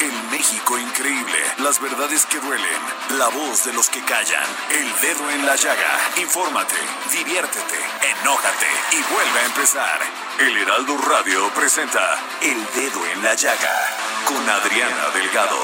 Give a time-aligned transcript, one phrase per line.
[0.00, 2.80] El México increíble, las verdades que duelen,
[3.18, 5.98] la voz de los que callan, el dedo en la llaga.
[6.16, 6.74] Infórmate,
[7.12, 7.78] diviértete,
[8.20, 10.00] enójate y vuelve a empezar.
[10.38, 15.58] El Heraldo Radio presenta El Dedo en la Llaga con Adriana Delgado.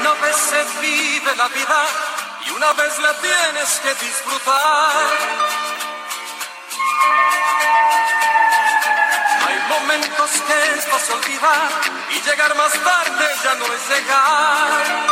[0.00, 1.86] Una vez se vive la vida
[2.44, 5.38] y una vez la tienes que disfrutar.
[9.68, 11.70] Momentos que es fácil olvidar
[12.10, 15.08] y llegar más tarde ya no es llegar.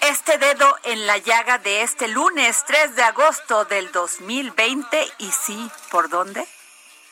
[0.00, 5.12] Este dedo en la llaga de este lunes 3 de agosto del 2020.
[5.18, 6.46] Y sí, ¿por dónde?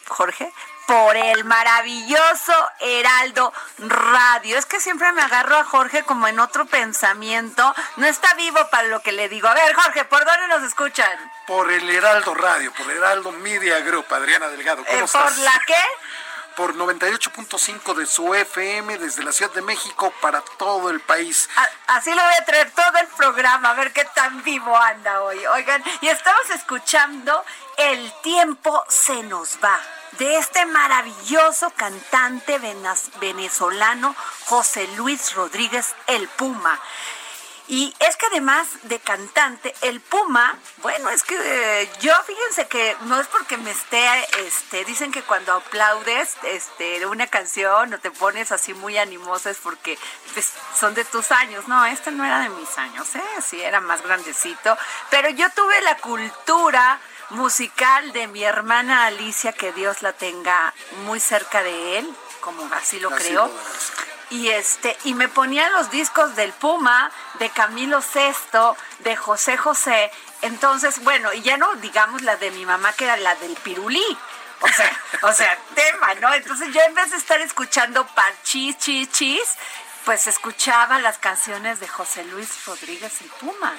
[0.08, 0.50] Jorge,
[0.86, 4.56] por el maravilloso Heraldo Radio.
[4.56, 7.74] Es que siempre me agarro a Jorge como en otro pensamiento.
[7.96, 9.48] No está vivo para lo que le digo.
[9.48, 11.10] A ver, Jorge, ¿por dónde nos escuchan?
[11.46, 14.84] Por el Heraldo Radio, por el Heraldo Media Group, Adriana Delgado.
[14.84, 15.22] ¿Cómo Eh, estás?
[15.34, 15.84] ¿Por la qué?
[16.56, 21.48] Por 98.5 de su FM desde la Ciudad de México para todo el país.
[21.86, 25.44] Así lo voy a traer todo el programa, a ver qué tan vivo anda hoy.
[25.46, 27.44] Oigan, y estamos escuchando
[27.76, 29.78] El tiempo se nos va,
[30.18, 32.58] de este maravilloso cantante
[33.20, 36.80] venezolano José Luis Rodríguez El Puma.
[37.68, 42.96] Y es que además de cantante, el Puma, bueno, es que eh, yo fíjense que
[43.02, 44.06] no es porque me esté,
[44.46, 49.58] este, dicen que cuando aplaudes este, una canción o te pones así muy animosa es
[49.58, 49.98] porque
[50.34, 51.66] pues, son de tus años.
[51.66, 53.42] No, este no era de mis años, ¿eh?
[53.44, 54.78] Sí, era más grandecito.
[55.10, 57.00] Pero yo tuve la cultura
[57.30, 60.72] musical de mi hermana Alicia, que Dios la tenga
[61.04, 64.15] muy cerca de él, como así lo Así creo lo.
[64.30, 70.10] Y este y me ponían los discos del Puma, de Camilo Sesto, de José José.
[70.42, 74.18] Entonces, bueno, y ya no digamos la de mi mamá que era la del Pirulí.
[74.60, 76.32] O sea, o sea, tema, ¿no?
[76.34, 79.54] Entonces yo en vez de estar escuchando parchis, chis, chis,
[80.04, 83.74] pues escuchaba las canciones de José Luis Rodríguez el Puma.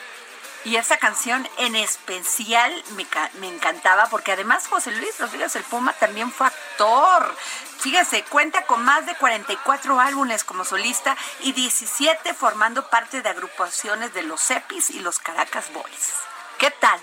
[0.65, 3.07] Y esa canción en especial me,
[3.39, 7.35] me encantaba porque además José Luis Rodríguez el Puma también fue actor.
[7.79, 14.13] Fíjese, cuenta con más de 44 álbumes como solista y 17 formando parte de agrupaciones
[14.13, 16.13] de los Cepis y los Caracas Boys.
[16.57, 16.99] ¿Qué tal?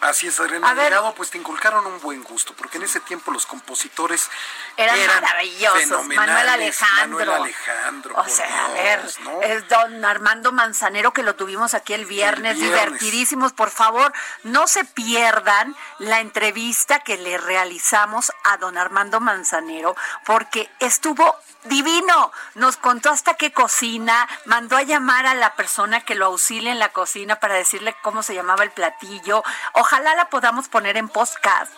[0.00, 0.74] Así es, Adriana.
[0.74, 4.30] Delgado, pues te inculcaron un buen gusto, porque en ese tiempo los compositores
[4.76, 5.80] Eran maravillosos.
[5.80, 6.16] fenomenales.
[6.28, 7.18] Manuel Alejandro.
[7.18, 9.00] Manuel Alejandro, O sea, a ver,
[9.42, 12.84] es don Armando Manzanero que lo tuvimos aquí el viernes, El viernes.
[13.00, 13.52] divertidísimos.
[13.52, 14.12] Por favor,
[14.44, 21.34] no se pierdan la entrevista que le realizamos a don Armando Manzanero, porque estuvo
[21.64, 22.30] divino.
[22.54, 26.78] Nos contó hasta qué cocina, mandó a llamar a la persona que lo auxilia en
[26.78, 29.42] la cocina para decirle cómo se llamaba el platillo.
[29.72, 31.72] ojalá la podamos poner en podcast,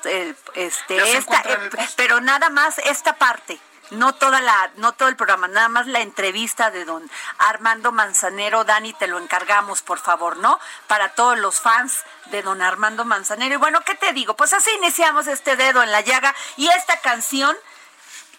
[0.54, 3.58] este, esta, eh, pero nada más esta parte
[3.90, 7.08] no toda la, no todo el programa, nada más la entrevista de don
[7.38, 8.64] Armando Manzanero.
[8.64, 10.58] Dani, te lo encargamos, por favor, ¿no?
[10.86, 13.54] Para todos los fans de don Armando Manzanero.
[13.54, 14.36] Y bueno, ¿qué te digo?
[14.36, 17.56] Pues así iniciamos este dedo en la llaga y esta canción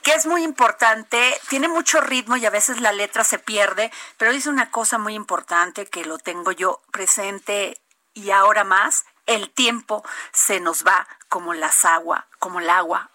[0.03, 4.31] que es muy importante, tiene mucho ritmo y a veces la letra se pierde, pero
[4.31, 7.79] dice una cosa muy importante que lo tengo yo presente
[8.13, 13.09] y ahora más, el tiempo se nos va como las agua, como el agua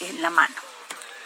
[0.00, 0.54] en la mano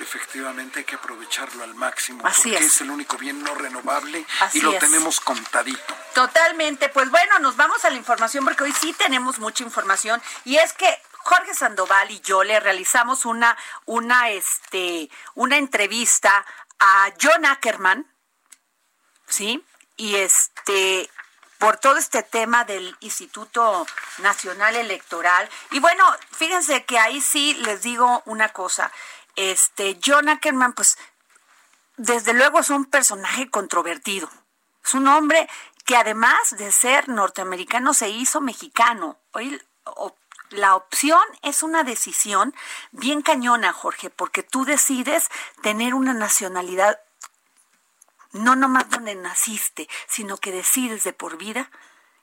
[0.03, 2.81] efectivamente hay que aprovecharlo al máximo porque es.
[2.81, 5.97] el único bien no renovable y lo tenemos contadito.
[6.15, 6.89] Totalmente.
[6.89, 10.73] Pues bueno, nos vamos a la información porque hoy sí tenemos mucha información y es
[10.73, 13.57] que Jorge Sandoval y yo le realizamos una
[13.87, 16.45] una este una entrevista
[16.79, 18.13] a John Ackerman,
[19.29, 19.65] ¿sí?
[19.97, 21.09] Y este
[21.63, 23.87] por todo este tema del Instituto
[24.19, 25.49] Nacional Electoral.
[25.71, 28.91] Y bueno, fíjense que ahí sí les digo una cosa
[29.37, 30.99] este John Ackerman, pues
[31.97, 34.29] desde luego es un personaje controvertido.
[34.85, 35.49] Es un hombre
[35.85, 39.21] que además de ser norteamericano se hizo mexicano.
[39.31, 39.63] Hoy
[40.51, 42.57] la opción es una decisión
[42.91, 45.29] bien cañona, Jorge, porque tú decides
[45.63, 46.99] tener una nacionalidad
[48.33, 51.71] no nomás donde naciste, sino que decides de por vida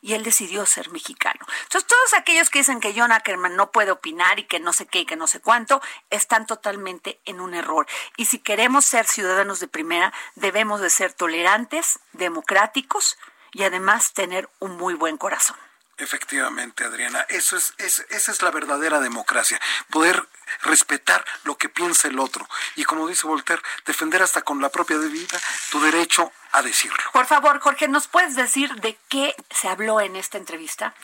[0.01, 1.45] y él decidió ser mexicano.
[1.63, 4.88] Entonces, todos aquellos que dicen que John Ackerman no puede opinar y que no sé
[4.88, 7.85] qué y que no sé cuánto, están totalmente en un error.
[8.17, 13.17] Y si queremos ser ciudadanos de primera, debemos de ser tolerantes, democráticos
[13.51, 15.57] y además tener un muy buen corazón.
[16.00, 19.60] Efectivamente, Adriana, eso es, esa es la verdadera democracia,
[19.90, 20.25] poder
[20.62, 24.98] respetar lo que piensa el otro y como dice Voltaire, defender hasta con la propia
[24.98, 25.40] vida
[25.72, 26.98] tu derecho a decirlo.
[27.13, 30.96] Por favor, Jorge, ¿nos puedes decir de qué se habló en esta entrevista?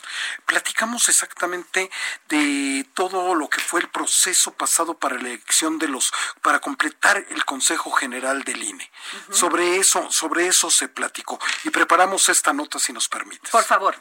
[0.46, 1.92] Platicamos exactamente
[2.30, 6.12] de todo lo que fue el proceso pasado para la elección de los
[6.42, 8.92] para completar el Consejo General del INE.
[9.30, 13.50] Sobre eso, sobre eso se platicó y preparamos esta nota si nos permite.
[13.52, 13.96] Por favor.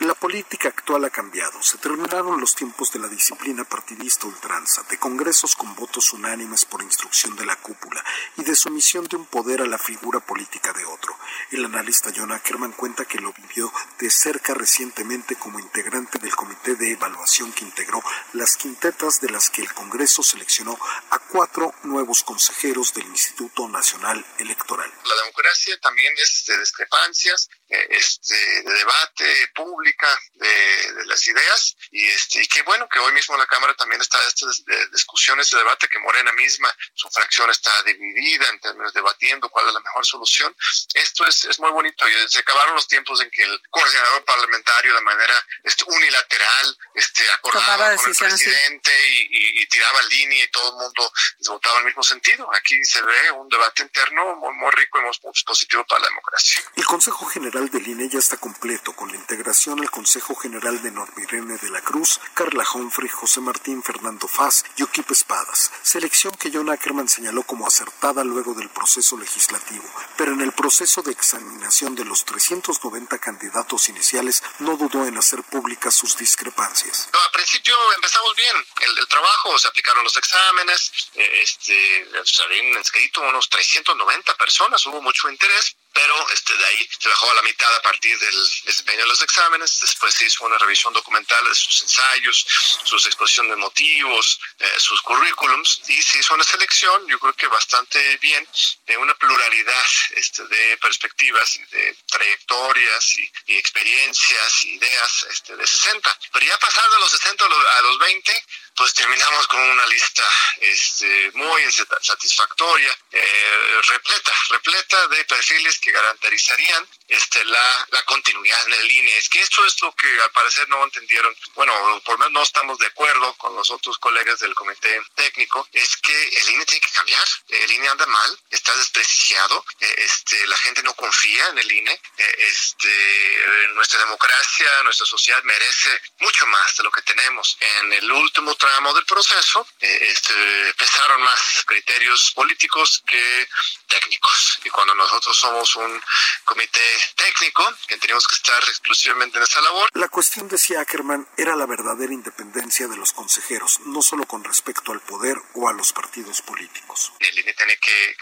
[0.00, 1.62] La política actual ha cambiado.
[1.62, 6.82] Se terminaron los tiempos de la disciplina partidista ultranza, de congresos con votos unánimes por
[6.82, 8.02] instrucción de la cúpula
[8.38, 11.14] y de sumisión de un poder a la figura política de otro.
[11.50, 16.76] El analista John Ackerman cuenta que lo vivió de cerca recientemente como integrante del comité
[16.76, 20.78] de evaluación que integró las quintetas de las que el Congreso seleccionó
[21.10, 24.90] a cuatro nuevos consejeros del Instituto Nacional Electoral.
[25.04, 32.42] La democracia también es de discrepancias, este, de debate pública de, las ideas y este
[32.42, 34.46] y qué bueno que hoy mismo en la Cámara también está esta
[34.92, 39.74] discusión, este debate que Morena misma, su fracción está dividida en términos debatiendo cuál es
[39.74, 40.54] la mejor solución.
[40.94, 44.94] Esto es, es muy bonito y se acabaron los tiempos en que el coordinador parlamentario
[44.94, 50.84] de manera este, unilateral este, acordaba con el presidente y, tiraba línea y todo el
[50.84, 51.12] mundo
[51.48, 52.48] votaba en el mismo sentido.
[52.54, 55.12] Aquí se ve un debate interno muy, muy rico y muy
[55.46, 56.62] positivo para la democracia.
[56.74, 60.90] El Consejo General del INE ya está completo con la integración al Consejo General de
[60.90, 66.50] Normirene de la Cruz, Carla Humphrey, José Martín, Fernando Faz y Oquipe Espadas, selección que
[66.52, 69.84] John Ackerman señaló como acertada luego del proceso legislativo,
[70.16, 75.42] pero en el proceso de examinación de los 390 candidatos iniciales no dudó en hacer
[75.42, 77.10] públicas sus discrepancias.
[77.12, 83.20] No, al principio empezamos bien el, trabajo, se aplicaron los exámenes, este, se habían inscrito
[83.22, 87.74] unos 390 personas, hubo mucho interés, pero este, de ahí se bajó a la mitad
[87.74, 91.82] a partir del desempeño de los exámenes, después se hizo una revisión documental de sus
[91.82, 92.46] ensayos,
[92.84, 97.46] sus exposiciones de motivos, eh, sus currículums, y se hizo una selección, yo creo que
[97.48, 98.46] bastante bien,
[98.86, 106.18] de una pluralidad este, de perspectivas, de trayectorias y, experiencias, ideas este, de 60.
[106.32, 108.44] Pero ya pasando de los 60 a los 20,
[108.80, 110.22] pues terminamos con una lista
[110.58, 111.60] este, muy
[112.00, 119.18] satisfactoria, eh, repleta, repleta de perfiles que garantizarían este, la, la continuidad en el INE.
[119.18, 121.74] Es que esto es lo que al parecer no entendieron, bueno,
[122.06, 125.98] por lo menos no estamos de acuerdo con los otros colegas del comité técnico, es
[125.98, 130.56] que el INE tiene que cambiar, el INE anda mal, está despreciado, eh, este, la
[130.56, 136.78] gente no confía en el INE, eh, este, nuestra democracia, nuestra sociedad merece mucho más
[136.78, 137.58] de lo que tenemos.
[137.60, 140.34] En el último tramo del proceso, eh, este,
[140.76, 143.48] pesaron más criterios políticos que
[143.86, 144.58] técnicos.
[144.64, 146.00] Y cuando nosotros somos un
[146.44, 146.80] comité
[147.16, 149.90] técnico, que teníamos que estar exclusivamente en esa labor.
[149.94, 154.92] La cuestión, decía Ackerman, era la verdadera independencia de los consejeros, no solo con respecto
[154.92, 157.12] al poder o a los partidos políticos.
[157.18, 158.16] El INE tiene que,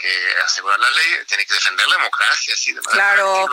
[0.45, 3.49] asegurar la ley, tiene que defender la democracia, así de manera claro.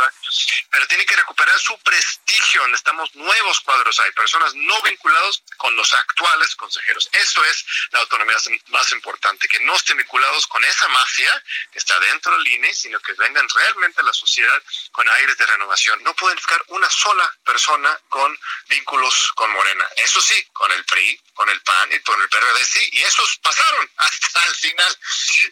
[0.71, 2.67] pero tiene que recuperar su prestigio.
[2.67, 6.84] Necesitamos nuevos cuadros, hay personas no vinculados con los actuales consejeros.
[6.87, 8.35] Eso es la autonomía
[8.67, 12.99] más importante, que no estén vinculados con esa mafia que está dentro del INE, sino
[12.99, 14.61] que vengan realmente a la sociedad
[14.91, 16.01] con aires de renovación.
[16.03, 18.37] No pueden ficar una sola persona con
[18.67, 19.85] vínculos con Morena.
[19.97, 23.37] Eso sí, con el PRI, con el PAN y con el PRD sí, y esos
[23.37, 24.97] pasaron hasta el final.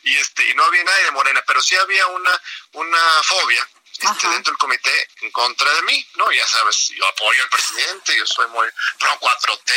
[0.04, 2.42] Y este y no había nadie de Morena, pero sí había una
[2.74, 3.68] una fobia
[4.04, 6.32] este, dentro del comité en contra de mí, ¿no?
[6.32, 8.68] Ya sabes, yo apoyo al presidente, yo soy muy
[9.00, 9.74] pro 4T,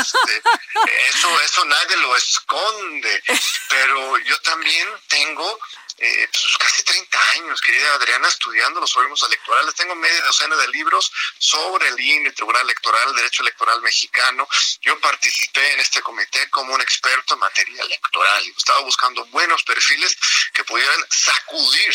[0.00, 0.42] este,
[1.08, 3.22] eso, eso nadie lo esconde,
[3.68, 5.58] pero yo también tengo
[5.98, 9.74] eh, pues casi 30 años, querida Adriana, estudiando los órganos electorales.
[9.74, 14.46] Tengo media docena de libros sobre el INE, el Tribunal Electoral, el Derecho Electoral Mexicano.
[14.82, 18.44] Yo participé en este comité como un experto en materia electoral.
[18.56, 20.16] Estaba buscando buenos perfiles
[20.52, 21.94] que pudieran sacudir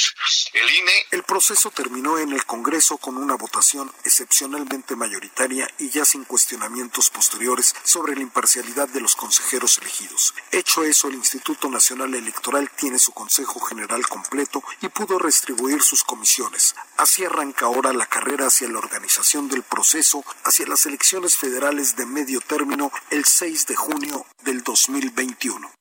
[0.53, 1.07] el INE.
[1.11, 7.11] El proceso terminó en el Congreso con una votación excepcionalmente mayoritaria y ya sin cuestionamientos
[7.11, 10.33] posteriores sobre la imparcialidad de los consejeros elegidos.
[10.51, 16.03] Hecho eso, el Instituto Nacional Electoral tiene su Consejo General completo y pudo restribuir sus
[16.03, 16.75] comisiones.
[16.97, 22.05] Así arranca ahora la carrera hacia la organización del proceso hacia las elecciones federales de
[22.05, 25.71] medio término el 6 de junio del 2021.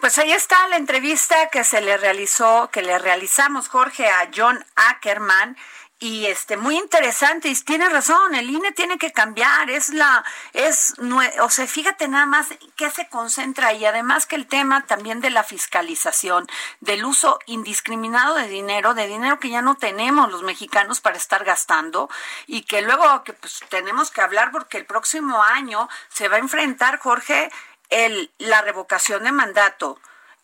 [0.00, 4.64] Pues ahí está la entrevista que se le realizó, que le realizamos, Jorge, a John
[4.76, 5.56] Ackerman
[6.00, 10.94] y este muy interesante y tiene razón el INE tiene que cambiar es la es
[11.40, 15.30] o sea fíjate nada más que se concentra y además que el tema también de
[15.30, 16.46] la fiscalización
[16.80, 21.44] del uso indiscriminado de dinero de dinero que ya no tenemos los mexicanos para estar
[21.44, 22.08] gastando
[22.46, 26.40] y que luego que pues tenemos que hablar porque el próximo año se va a
[26.40, 27.50] enfrentar Jorge
[27.88, 29.98] el la revocación de mandato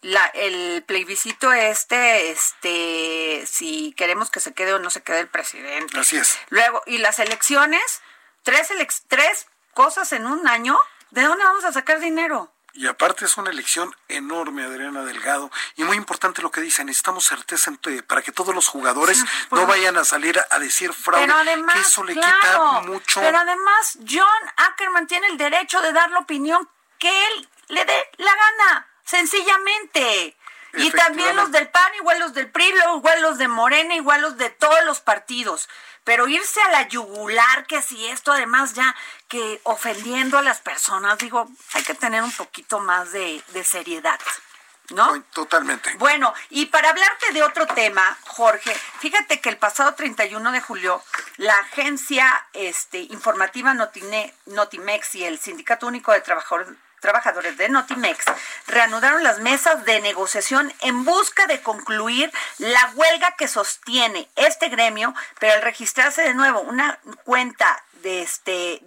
[0.04, 5.28] la, el plebiscito este, este, si queremos que se quede o no se quede el
[5.28, 5.98] presidente.
[5.98, 6.38] Así es.
[6.50, 8.02] Luego, y las elecciones,
[8.42, 8.68] tres,
[9.08, 10.78] tres cosas en un año,
[11.10, 12.52] ¿de dónde vamos a sacar dinero?
[12.74, 15.50] Y aparte es una elección enorme, Adriana Delgado.
[15.76, 17.72] Y muy importante lo que dicen, necesitamos certeza
[18.06, 21.74] para que todos los jugadores no pues, vayan a salir a decir fraude, pero además,
[21.76, 23.20] que eso le quita mucho.
[23.20, 26.68] Pero además, John Ackerman tiene el derecho de dar la opinión
[26.98, 30.36] que él le dé la gana sencillamente.
[30.76, 34.36] Y también los del PAN, igual los del PRI, igual los de Morena, igual los
[34.36, 35.68] de todos los partidos.
[36.02, 38.94] Pero irse a la yugular, que si esto además ya
[39.28, 44.18] que ofendiendo a las personas, digo, hay que tener un poquito más de, seriedad.
[44.90, 45.22] ¿No?
[45.32, 45.94] Totalmente.
[45.96, 51.02] Bueno, y para hablarte de otro tema, Jorge, fíjate que el pasado 31 de julio,
[51.38, 56.68] la agencia este, informativa Notimex y el Sindicato Único de Trabajadores
[57.04, 58.24] trabajadores de Notimex
[58.66, 65.14] reanudaron las mesas de negociación en busca de concluir la huelga que sostiene este gremio,
[65.38, 68.82] pero al registrarse de nuevo una cuenta de este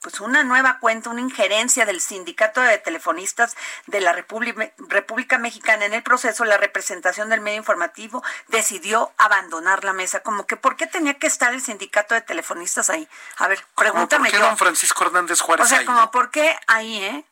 [0.00, 3.54] pues una nueva cuenta, una injerencia del sindicato de telefonistas
[3.86, 9.84] de la República, República Mexicana en el proceso, la representación del medio informativo decidió abandonar
[9.84, 10.20] la mesa.
[10.20, 13.06] Como que, ¿por qué tenía que estar el sindicato de telefonistas ahí?
[13.36, 17.04] A ver, pregúntame ¿Por qué don Francisco Hernández Juárez O sea, como, ¿por qué ahí,
[17.04, 17.24] eh?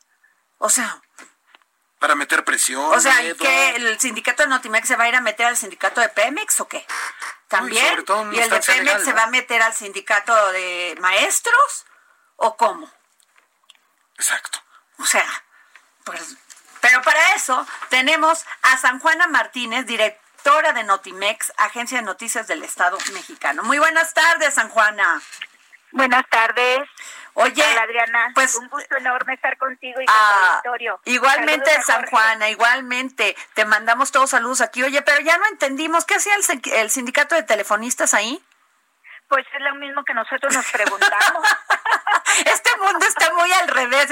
[0.58, 1.00] O sea,
[1.98, 2.84] para meter presión.
[2.94, 6.00] O sea, ¿que el sindicato de Notimex se va a ir a meter al sindicato
[6.00, 6.86] de Pemex o qué?
[7.48, 8.04] También.
[8.32, 11.86] ¿Y el de Pemex se va a meter al sindicato de maestros
[12.36, 12.90] o cómo?
[14.16, 14.62] Exacto.
[14.98, 15.26] O sea,
[16.04, 16.36] pues,
[16.80, 22.62] pero para eso tenemos a San Juana Martínez, directora de Notimex, Agencia de Noticias del
[22.62, 23.62] Estado mexicano.
[23.64, 25.20] Muy buenas tardes, San Juana.
[25.92, 26.80] Buenas tardes.
[27.34, 30.60] Oye, Adriana, pues un gusto enorme estar contigo y con ah,
[31.04, 33.36] Igualmente, San Juana, igualmente.
[33.54, 34.82] Te mandamos todos saludos aquí.
[34.82, 36.32] Oye, pero ya no entendimos, ¿qué hacía
[36.74, 38.42] el sindicato de telefonistas ahí?
[39.28, 41.44] Pues es lo mismo que nosotros nos preguntamos.
[42.46, 44.08] este mundo está muy al revés.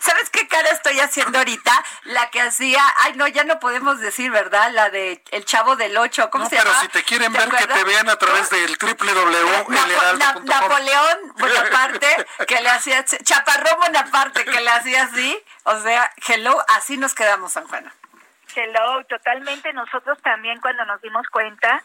[0.00, 1.72] ¿Sabes qué cara estoy haciendo ahorita?
[2.04, 4.70] La que hacía, ay no, ya no podemos decir, ¿verdad?
[4.72, 6.70] La de El Chavo del Ocho, ¿cómo se llama?
[6.70, 10.44] Pero si te quieren ver, que te vean a través del www.elheraldo.com.
[10.44, 15.42] Napoleón Bonaparte, que le hacía, Chaparrón Bonaparte, que le hacía así.
[15.64, 17.94] O sea, hello, así nos quedamos, San Juana.
[18.54, 19.72] Hello, totalmente.
[19.72, 21.82] Nosotros también cuando nos dimos cuenta,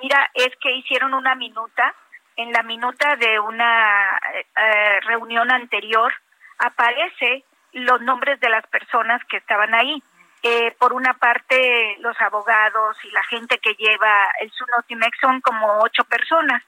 [0.00, 1.94] mira, es que hicieron una minuta
[2.38, 4.16] en la minuta de una
[4.56, 6.14] eh, reunión anterior
[6.58, 10.02] aparece los nombres de las personas que estaban ahí.
[10.44, 15.80] Eh, por una parte, los abogados y la gente que lleva el Sunotimex son como
[15.80, 16.62] ocho personas.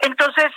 [0.00, 0.52] Entonces,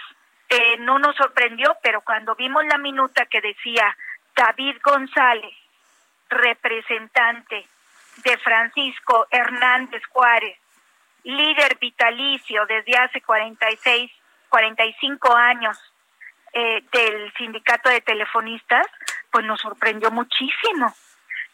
[0.49, 3.95] eh, no nos sorprendió, pero cuando vimos la minuta que decía
[4.35, 5.55] David González,
[6.29, 7.65] representante
[8.17, 10.57] de Francisco Hernández Juárez,
[11.23, 14.11] líder vitalicio desde hace 46,
[14.49, 15.77] 45 años
[16.53, 18.85] eh, del sindicato de telefonistas,
[19.31, 20.93] pues nos sorprendió muchísimo.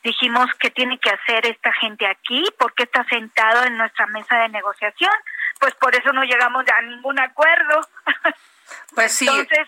[0.04, 2.44] Dijimos, ¿qué tiene que hacer esta gente aquí?
[2.58, 5.12] ¿Por qué está sentado en nuestra mesa de negociación?
[5.60, 7.82] Pues por eso no llegamos a ningún acuerdo.
[8.96, 9.28] Pues sí.
[9.28, 9.68] Entonces,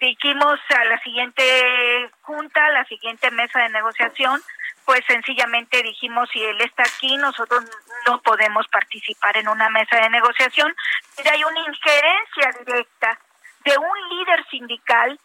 [0.00, 4.40] dijimos a la siguiente junta, a la siguiente mesa de negociación,
[4.88, 7.62] pues sencillamente dijimos si él está aquí, nosotros
[8.06, 10.74] no podemos participar en una mesa de negociación.
[11.22, 13.18] Y hay una injerencia directa
[13.66, 15.20] de un líder sindical,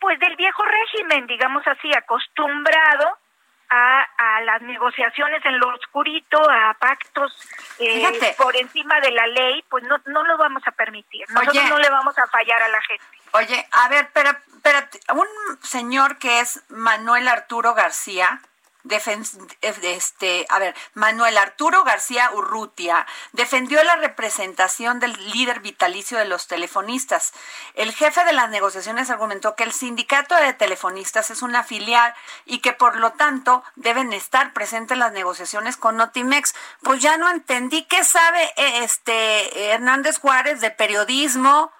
[0.00, 3.16] pues del viejo régimen, digamos así, acostumbrado
[3.70, 7.32] a, a las negociaciones en lo oscurito, a pactos
[7.78, 11.24] eh, por encima de la ley, pues no, no lo vamos a permitir.
[11.30, 13.06] Nosotros no le vamos a fallar a la gente.
[13.32, 14.30] Oye, a ver, pero,
[14.62, 14.78] pero
[15.14, 18.42] un señor que es Manuel Arturo García,
[19.82, 26.46] este, a ver, Manuel Arturo García Urrutia defendió la representación del líder vitalicio de los
[26.46, 27.32] telefonistas.
[27.74, 32.14] El jefe de las negociaciones argumentó que el sindicato de telefonistas es una filial
[32.44, 36.54] y que por lo tanto deben estar presentes las negociaciones con Notimex.
[36.82, 41.72] Pues ya no entendí qué sabe eh, este Hernández Juárez de periodismo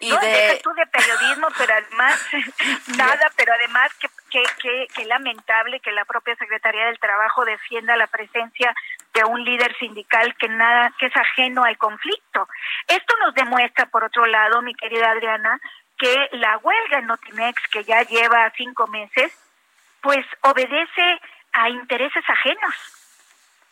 [0.00, 0.60] y no, de...
[0.62, 2.26] tú de periodismo, pero además,
[2.96, 8.06] nada, pero además que, que, que, lamentable que la propia Secretaría del Trabajo defienda la
[8.06, 8.74] presencia
[9.14, 12.48] de un líder sindical que nada, que es ajeno al conflicto.
[12.86, 15.60] Esto nos demuestra, por otro lado, mi querida Adriana,
[15.98, 19.32] que la huelga en Notimex, que ya lleva cinco meses,
[20.00, 21.20] pues obedece
[21.52, 22.74] a intereses ajenos,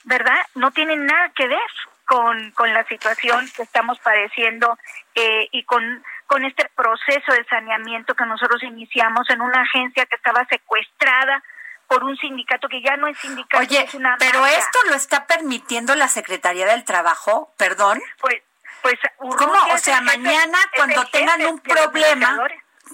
[0.04, 0.45] ¿verdad?
[0.56, 1.61] No tienen nada que ver
[2.04, 4.76] con, con la situación que estamos padeciendo
[5.14, 10.16] eh, y con con este proceso de saneamiento que nosotros iniciamos en una agencia que
[10.16, 11.42] estaba secuestrada
[11.87, 13.62] por un sindicato que ya no es sindicato.
[13.62, 18.02] Oye, pero esto lo está permitiendo la Secretaría del Trabajo, perdón.
[18.21, 18.42] Pues,
[18.83, 19.54] pues, ¿cómo?
[19.73, 22.38] O sea, mañana cuando tengan un problema,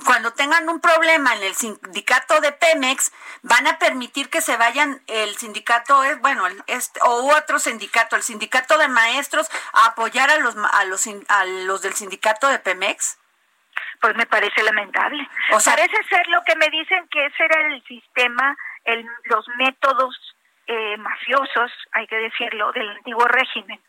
[0.04, 3.12] cuando tengan un problema en el sindicato de Pemex,
[3.42, 8.22] van a permitir que se vayan el sindicato, es bueno, este, o otro sindicato, el
[8.22, 13.18] sindicato de maestros, a apoyar a los, a los, a los del sindicato de Pemex
[14.02, 15.26] pues me parece lamentable.
[15.52, 19.46] O sea, parece ser lo que me dicen que ese era el sistema, el, los
[19.58, 20.36] métodos
[20.66, 23.80] eh, mafiosos, hay que decirlo, del antiguo régimen.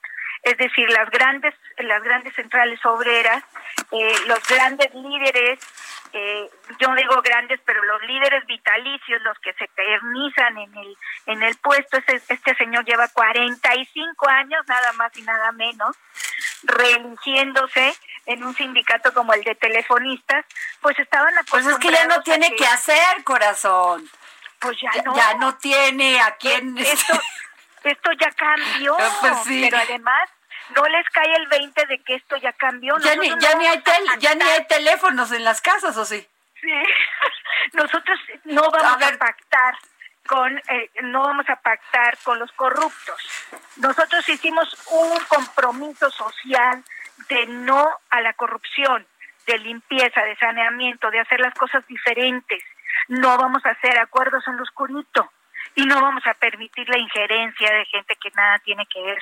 [0.44, 3.44] Es decir, las grandes, las grandes centrales obreras,
[3.92, 5.60] eh, los grandes líderes,
[6.14, 6.50] eh,
[6.80, 11.58] yo digo grandes, pero los líderes vitalicios, los que se eternizan en el, en el
[11.58, 15.96] puesto, este, este señor lleva 45 años, nada más y nada menos,
[16.64, 17.96] reeligiéndose
[18.28, 20.46] en un sindicato como el de telefonistas,
[20.82, 21.80] pues estaban acostumbrados.
[21.80, 24.08] Pues es que ya no tiene que, hacer, corazón.
[24.60, 25.16] Pues ya, no.
[25.16, 26.78] Ya no tiene a quién.
[26.78, 27.20] Esto,
[27.84, 28.96] esto ya cambió.
[29.20, 30.30] Pues pero además
[30.76, 32.98] no les cae el 20 de que esto ya cambió.
[33.00, 33.84] Ya, ni, ya, ni hay
[34.20, 36.26] ya ni hay teléfonos en las casas, ¿o sí?
[36.62, 36.72] Sí.
[37.74, 39.76] Nosotros no vamos a, pactar
[40.28, 43.50] con eh, no vamos a pactar con los corruptos.
[43.78, 46.84] Nosotros hicimos un compromiso social
[47.30, 49.06] de no a la corrupción,
[49.46, 52.64] de limpieza, de saneamiento, de hacer las cosas diferentes.
[53.08, 55.30] No vamos a hacer acuerdos en lo oscurito
[55.76, 59.20] y no vamos a permitir la injerencia de gente que nada tiene que ver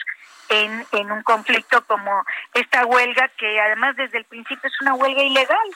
[0.49, 2.23] en, en un conflicto como
[2.53, 5.69] esta huelga, que además desde el principio es una huelga ilegal.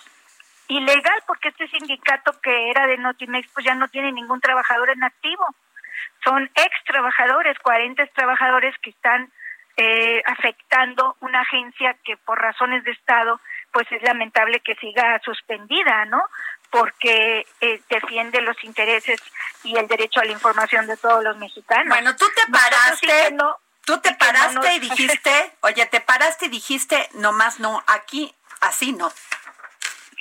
[0.67, 5.03] Ilegal porque este sindicato que era de Notimex pues ya no tiene ningún trabajador en
[5.03, 5.45] activo.
[6.23, 9.31] Son ex trabajadores, 40 trabajadores que están
[9.77, 13.39] eh, afectando una agencia que por razones de Estado
[13.71, 16.21] pues es lamentable que siga suspendida, ¿no?
[16.75, 19.21] Porque eh, defiende los intereses
[19.63, 21.87] y el derecho a la información de todos los mexicanos.
[21.87, 23.37] Bueno, tú te paraste,
[23.85, 29.09] tú te paraste y dijiste, oye, te paraste y dijiste, nomás no, aquí así no.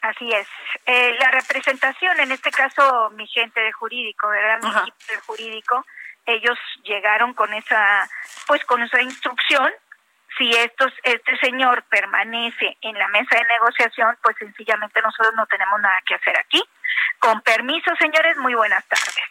[0.02, 0.46] Así es.
[0.86, 4.60] Eh, la representación, en este caso mi gente de jurídico, ¿verdad?
[4.62, 5.84] Mi equipo de jurídico,
[6.24, 8.08] ellos llegaron con esa,
[8.46, 9.72] pues con esa instrucción.
[10.36, 15.80] Si estos, este señor permanece en la mesa de negociación, pues sencillamente nosotros no tenemos
[15.80, 16.62] nada que hacer aquí.
[17.18, 19.24] Con permiso, señores, muy buenas tardes.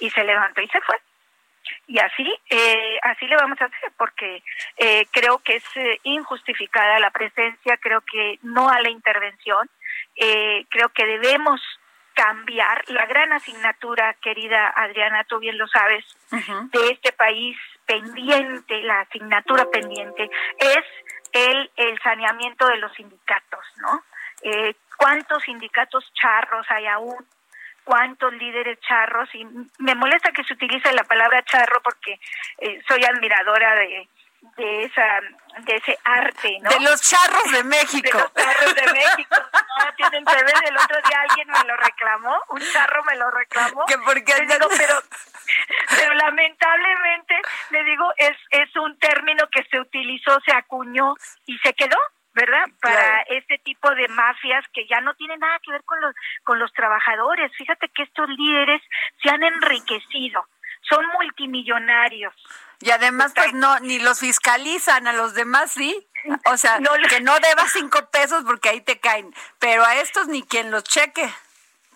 [0.00, 0.96] Y se levantó y se fue.
[1.86, 4.42] Y así, eh, así le vamos a hacer, porque
[4.76, 9.68] eh, creo que es eh, injustificada la presencia, creo que no a la intervención,
[10.16, 11.60] eh, creo que debemos
[12.14, 17.56] cambiar la gran asignatura, querida Adriana, tú bien lo sabes, de este país
[17.88, 20.84] pendiente, la asignatura pendiente, es
[21.32, 24.04] el, el saneamiento de los sindicatos, ¿no?
[24.42, 27.26] Eh, ¿Cuántos sindicatos charros hay aún?
[27.84, 29.34] ¿Cuántos líderes charros?
[29.34, 29.46] Y
[29.78, 32.20] me molesta que se utilice la palabra charro porque
[32.58, 34.06] eh, soy admiradora de,
[34.56, 35.20] de esa
[35.60, 36.70] de ese arte, ¿no?
[36.70, 38.18] De los charros de México.
[38.18, 39.36] De los charros de México.
[39.78, 43.30] No, tienen que ver, el otro día alguien me lo reclamó, un charro me lo
[43.30, 43.84] reclamó.
[43.86, 44.94] ¿Que porque Le digo, pero,
[45.96, 47.34] pero lamentablemente,
[47.70, 51.14] le digo, es, es un término que se utilizó, se acuñó
[51.46, 51.96] y se quedó.
[52.34, 52.66] ¿verdad?
[52.80, 53.24] Para Claro.
[53.30, 56.72] este tipo de mafias que ya no tienen nada que ver con los con los
[56.72, 57.50] trabajadores.
[57.56, 58.80] Fíjate que estos líderes
[59.20, 60.46] se han enriquecido,
[60.82, 62.32] son multimillonarios.
[62.80, 66.08] Y además, pues no, ni los fiscalizan, a los demás sí.
[66.46, 69.34] O sea, No que no debas cinco pesos porque ahí te caen.
[69.58, 71.28] Pero a estos ni quien los cheque.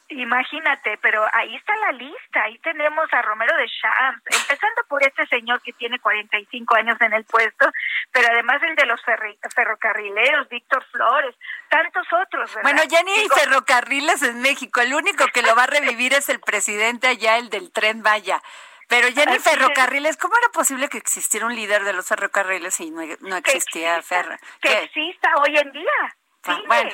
[0.08, 5.26] Imagínate, pero ahí está la lista, ahí tenemos a Romero de Champs, empezando por este
[5.26, 7.70] señor que tiene 45 años en el puesto,
[8.10, 11.34] pero además el de los ferri- ferrocarrileros, Víctor Flores,
[11.70, 12.62] tantos otros, ¿verdad?
[12.62, 14.80] Bueno, ya ni hay Digo, ferrocarriles en México.
[14.82, 18.42] El único que lo va a revivir es el presidente allá, el del tren Vaya.
[18.88, 19.44] Pero ya ni Así es.
[19.44, 20.16] ferrocarriles.
[20.16, 23.96] ¿Cómo era posible que existiera un líder de los ferrocarriles y no, no que existía
[23.96, 24.36] exista, ferro?
[24.60, 24.78] Que ¿Qué?
[24.84, 26.66] exista hoy en día, Ah, sigue.
[26.66, 26.90] bueno.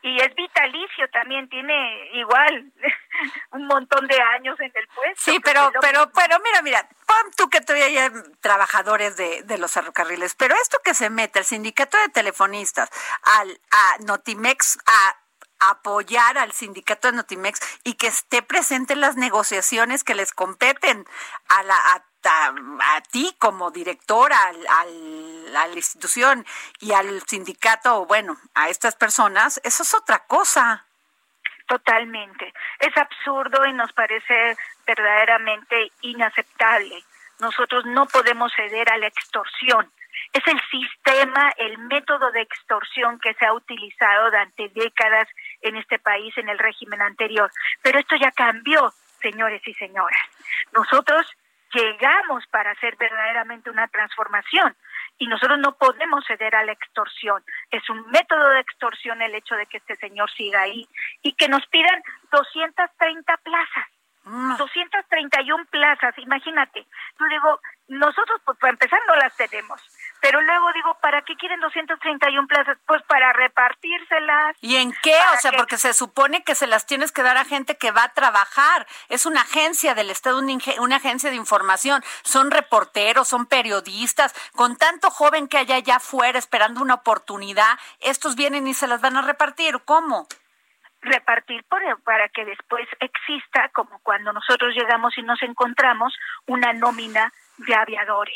[0.00, 2.72] Y es vitalicio también, tiene igual
[3.50, 5.16] un montón de años en el puesto.
[5.20, 9.58] Sí, que pero, pero, pero mira, mira, pon tú que todavía hay trabajadores de, de
[9.58, 12.88] los ferrocarriles, pero esto que se mete el sindicato de telefonistas
[13.40, 15.16] al a Notimex a
[15.60, 21.06] apoyar al sindicato de Notimex y que esté presente en las negociaciones que les competen
[21.48, 26.46] a la a, a- a ti como directora al, a la institución
[26.80, 30.84] y al sindicato bueno a estas personas eso es otra cosa
[31.66, 32.54] Totalmente.
[32.78, 37.04] Es absurdo y nos parece verdaderamente inaceptable.
[37.40, 39.92] Nosotros no podemos ceder a la extorsión.
[40.32, 45.28] Es el sistema, el método de extorsión que se ha utilizado durante décadas
[45.62, 47.50] en este país, en el régimen anterior.
[47.82, 50.20] Pero esto ya cambió, señores y señoras.
[50.72, 51.26] Nosotros
[51.72, 54.74] llegamos para hacer verdaderamente una transformación
[55.18, 57.44] y nosotros no podemos ceder a la extorsión.
[57.70, 60.88] Es un método de extorsión el hecho de que este señor siga ahí
[61.22, 63.86] y que nos pidan 230 plazas.
[64.24, 64.56] Mm.
[64.56, 66.86] 231 plazas, imagínate.
[67.18, 69.80] Yo digo, nosotros pues para empezar no las tenemos,
[70.20, 72.76] pero luego digo, ¿para qué quieren 231 plazas?
[72.86, 74.56] Pues para repartírselas.
[74.60, 75.14] ¿Y en qué?
[75.34, 77.90] O sea, que- porque se supone que se las tienes que dar a gente que
[77.90, 78.86] va a trabajar.
[79.08, 82.02] Es una agencia del Estado, una, una agencia de información.
[82.22, 84.34] Son reporteros, son periodistas.
[84.54, 89.00] Con tanto joven que hay allá afuera esperando una oportunidad, estos vienen y se las
[89.00, 89.78] van a repartir.
[89.84, 90.26] ¿Cómo?
[91.00, 96.12] repartir por- para que después exista, como cuando nosotros llegamos y nos encontramos,
[96.46, 98.34] una nómina de aviadores.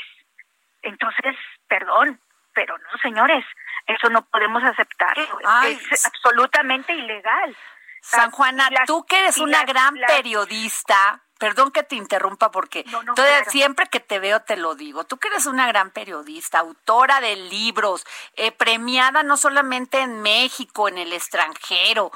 [0.83, 1.35] Entonces,
[1.78, 2.20] perdón,
[2.52, 3.44] pero no, señores,
[3.87, 5.26] eso no podemos aceptarlo.
[5.46, 7.56] Ay, es absolutamente ilegal.
[8.02, 12.50] San Juana, Las- tú que eres una las- gran las- periodista, perdón que te interrumpa
[12.50, 13.50] porque No, no, todavía claro.
[13.50, 17.37] siempre que te veo te lo digo, tú que eres una gran periodista, autora de
[17.37, 18.04] libros,
[18.37, 22.12] eh, premiada no solamente en México, en el extranjero.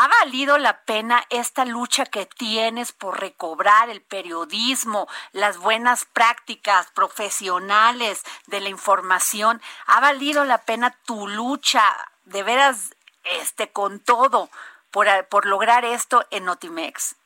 [0.00, 6.88] ¿Ha valido la pena esta lucha que tienes por recobrar el periodismo, las buenas prácticas
[6.92, 9.60] profesionales de la información?
[9.88, 11.82] ¿Ha valido la pena tu lucha
[12.26, 14.50] de veras este con todo
[14.92, 17.16] por, por lograr esto en Notimex?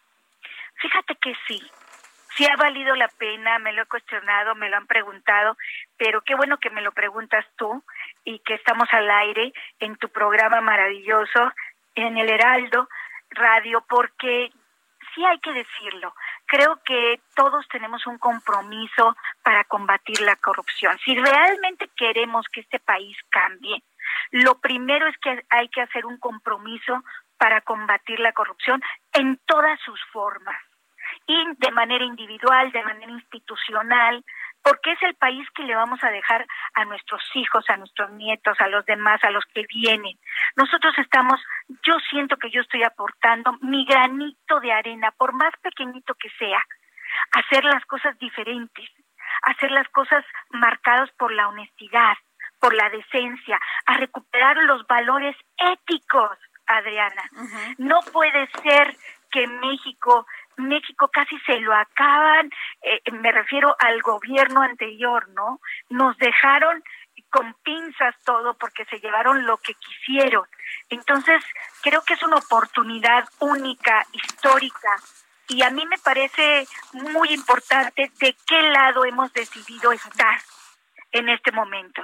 [0.76, 1.62] Fíjate que sí,
[2.36, 5.58] sí ha valido la pena, me lo he cuestionado, me lo han preguntado,
[5.98, 7.84] pero qué bueno que me lo preguntas tú
[8.24, 11.52] y que estamos al aire en tu programa maravilloso,
[11.94, 12.88] en el Heraldo
[13.30, 14.50] Radio, porque
[15.14, 16.14] sí hay que decirlo,
[16.46, 20.98] creo que todos tenemos un compromiso para combatir la corrupción.
[21.04, 23.82] Si realmente queremos que este país cambie,
[24.30, 27.02] lo primero es que hay que hacer un compromiso
[27.38, 30.56] para combatir la corrupción en todas sus formas
[31.26, 34.24] y de manera individual, de manera institucional,
[34.62, 38.56] porque es el país que le vamos a dejar a nuestros hijos, a nuestros nietos,
[38.60, 40.18] a los demás, a los que vienen.
[40.56, 41.40] Nosotros estamos,
[41.84, 46.58] yo siento que yo estoy aportando mi granito de arena, por más pequeñito que sea,
[46.58, 48.88] a hacer las cosas diferentes,
[49.42, 52.16] a hacer las cosas marcadas por la honestidad,
[52.60, 56.30] por la decencia, a recuperar los valores éticos,
[56.66, 57.22] Adriana.
[57.78, 58.96] No puede ser
[59.32, 62.50] que México México casi se lo acaban,
[62.82, 65.60] eh, me refiero al gobierno anterior, ¿no?
[65.88, 66.82] Nos dejaron
[67.30, 70.46] con pinzas todo porque se llevaron lo que quisieron.
[70.88, 71.42] Entonces,
[71.82, 74.96] creo que es una oportunidad única, histórica,
[75.48, 80.38] y a mí me parece muy importante de qué lado hemos decidido estar
[81.10, 82.02] en este momento.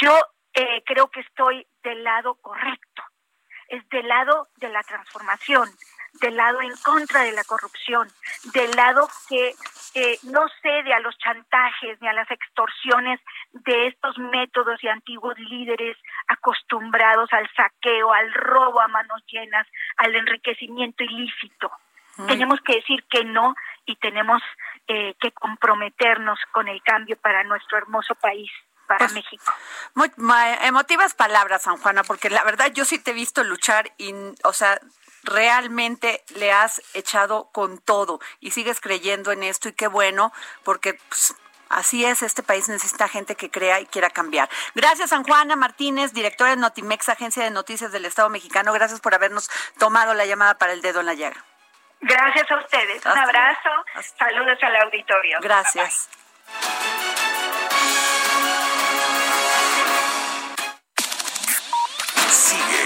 [0.00, 0.16] Yo
[0.54, 3.02] eh, creo que estoy del lado correcto,
[3.68, 5.68] es del lado de la transformación,
[6.20, 8.08] del lado en contra de la corrupción,
[8.52, 9.54] del lado que
[9.94, 13.20] eh, no cede a los chantajes ni a las extorsiones
[13.52, 15.96] de estos métodos y antiguos líderes
[16.28, 21.70] acostumbrados al saqueo, al robo a manos llenas, al enriquecimiento ilícito.
[22.26, 24.42] Tenemos que decir que no y tenemos
[24.88, 28.50] eh, que comprometernos con el cambio para nuestro hermoso país
[28.86, 29.52] para pues, México.
[29.94, 30.10] Muy,
[30.62, 34.52] emotivas palabras, San Juana, porque la verdad yo sí te he visto luchar y, o
[34.52, 34.80] sea,
[35.26, 40.32] realmente le has echado con todo y sigues creyendo en esto y qué bueno,
[40.64, 41.34] porque pues,
[41.68, 44.48] así es, este país necesita gente que crea y quiera cambiar.
[44.74, 48.72] Gracias, San Juana Martínez, directora de Notimex, Agencia de Noticias del Estado Mexicano.
[48.72, 51.44] Gracias por habernos tomado la llamada para el dedo en la llaga.
[52.00, 53.04] Gracias a ustedes.
[53.04, 53.70] Un abrazo.
[54.18, 55.38] Saludos al auditorio.
[55.40, 56.08] Gracias.
[62.28, 62.85] Sigue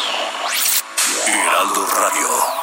[1.27, 2.60] Heraldo Radio.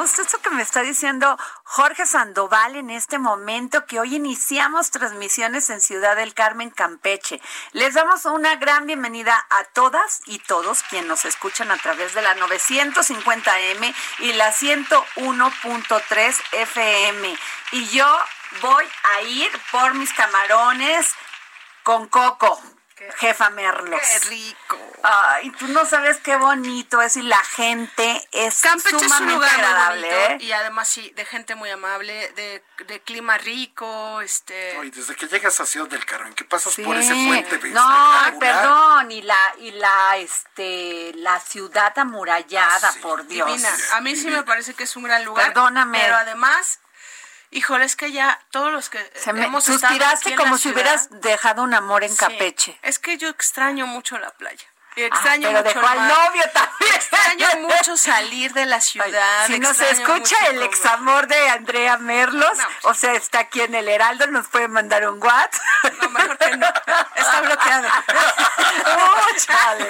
[0.00, 5.68] Gusto esto que me está diciendo Jorge Sandoval en este momento que hoy iniciamos transmisiones
[5.68, 7.38] en Ciudad del Carmen, Campeche.
[7.72, 12.22] Les damos una gran bienvenida a todas y todos quienes nos escuchan a través de
[12.22, 17.38] la 950M y la 101.3 FM.
[17.72, 18.06] Y yo
[18.62, 18.86] voy
[19.16, 21.14] a ir por mis camarones
[21.82, 22.58] con coco
[23.16, 24.00] jefa Merlos.
[24.00, 24.78] Qué rico.
[25.02, 29.32] Ay, tú no sabes qué bonito es y la gente es Campeche sumamente es un
[29.34, 30.00] lugar agradable.
[30.00, 30.46] Muy bonito, ¿eh?
[30.46, 34.78] Y además sí, de gente muy amable, de, de clima rico, este.
[34.78, 37.58] Ay, desde que llegas a Ciudad del Carmen, que pasas por ese puente.
[37.70, 43.46] No, perdón, y la y la este la ciudad amurallada, ah, por Dios.
[43.46, 43.70] Divina.
[43.92, 45.46] A mí sí me parece que es un gran lugar.
[45.46, 45.98] Perdóname.
[46.00, 46.80] Pero además
[47.52, 51.62] Híjole, es que ya todos los que Se me, hemos suspiraste como si hubieras dejado
[51.62, 52.78] un amor en Capeche.
[52.82, 54.66] Es que yo extraño mucho la playa.
[54.96, 56.94] Y extraño ah, pero mucho dejó al novio también.
[56.94, 59.46] Extraño mucho salir de la ciudad.
[59.46, 63.88] si nos escucha el examor de Andrea Merlos, pues o sea, está aquí en el
[63.88, 65.60] Heraldo, nos puede mandar un WhatsApp.
[66.02, 66.66] No, mejor que no.
[66.66, 68.04] Está bloqueada.
[68.86, 69.89] oh, chale.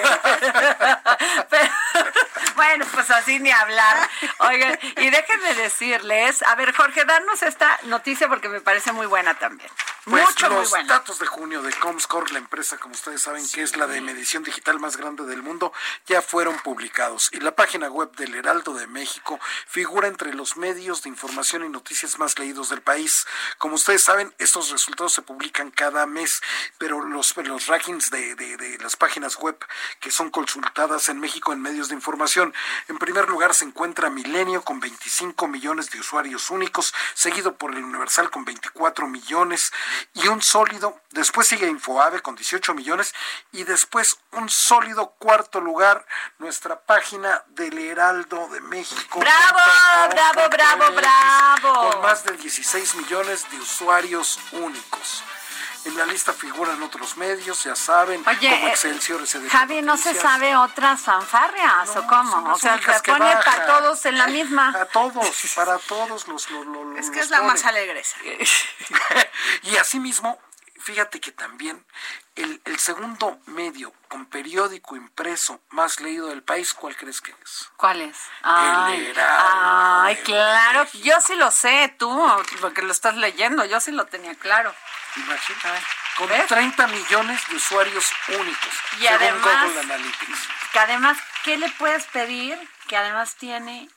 [3.39, 4.09] ni hablar.
[4.39, 9.33] Oigan, y déjenme decirles, a ver, Jorge, danos esta noticia porque me parece muy buena
[9.35, 9.69] también.
[10.05, 13.61] Pues Mucho, los muy datos de junio de Comscore, la empresa, como ustedes saben, que
[13.61, 15.71] es la de medición digital más grande del mundo,
[16.07, 17.29] ya fueron publicados.
[17.31, 21.69] Y la página web del Heraldo de México figura entre los medios de información y
[21.69, 23.27] noticias más leídos del país.
[23.59, 26.41] Como ustedes saben, estos resultados se publican cada mes,
[26.79, 29.55] pero los, los rankings de, de, de las páginas web
[29.99, 32.55] que son consultadas en México en medios de información,
[32.87, 37.83] en primer lugar se encuentra Milenio con 25 millones de usuarios únicos, seguido por el
[37.83, 39.71] Universal con 24 millones
[40.13, 43.13] y un sólido, después sigue Infoave con 18 millones
[43.51, 46.05] y después un sólido cuarto lugar
[46.39, 49.19] nuestra página del Heraldo de México.
[49.19, 49.59] Bravo,
[50.11, 51.91] bravo, bravo, bravo.
[51.91, 55.23] Con más de 16 millones de usuarios únicos.
[55.83, 60.55] En la lista figuran otros medios, ya saben, como eh, Excelsior, Javi, ¿no se sabe
[60.55, 62.53] otras fanfarrias o cómo?
[62.53, 64.69] O sea, se pone para todos en la misma.
[64.79, 66.49] A todos, para todos los...
[66.49, 68.03] los, los es que los es la más alegre.
[69.63, 70.39] y asimismo,
[70.81, 71.85] fíjate que también
[72.35, 77.69] el, el, segundo medio con periódico impreso más leído del país, ¿cuál crees que es?
[77.77, 78.17] ¿Cuál es?
[78.41, 81.03] Ay, el Heraldo ay claro, México.
[81.03, 82.09] yo sí lo sé, tú,
[82.59, 84.73] porque lo estás leyendo, yo sí lo tenía claro.
[85.17, 85.85] Imagínate,
[86.17, 86.47] con ¿Ves?
[86.47, 90.47] 30 millones de usuarios únicos, Y según además- Google Analytics.
[90.71, 92.57] Que además, ¿qué le puedes pedir?
[92.87, 93.89] Que además tiene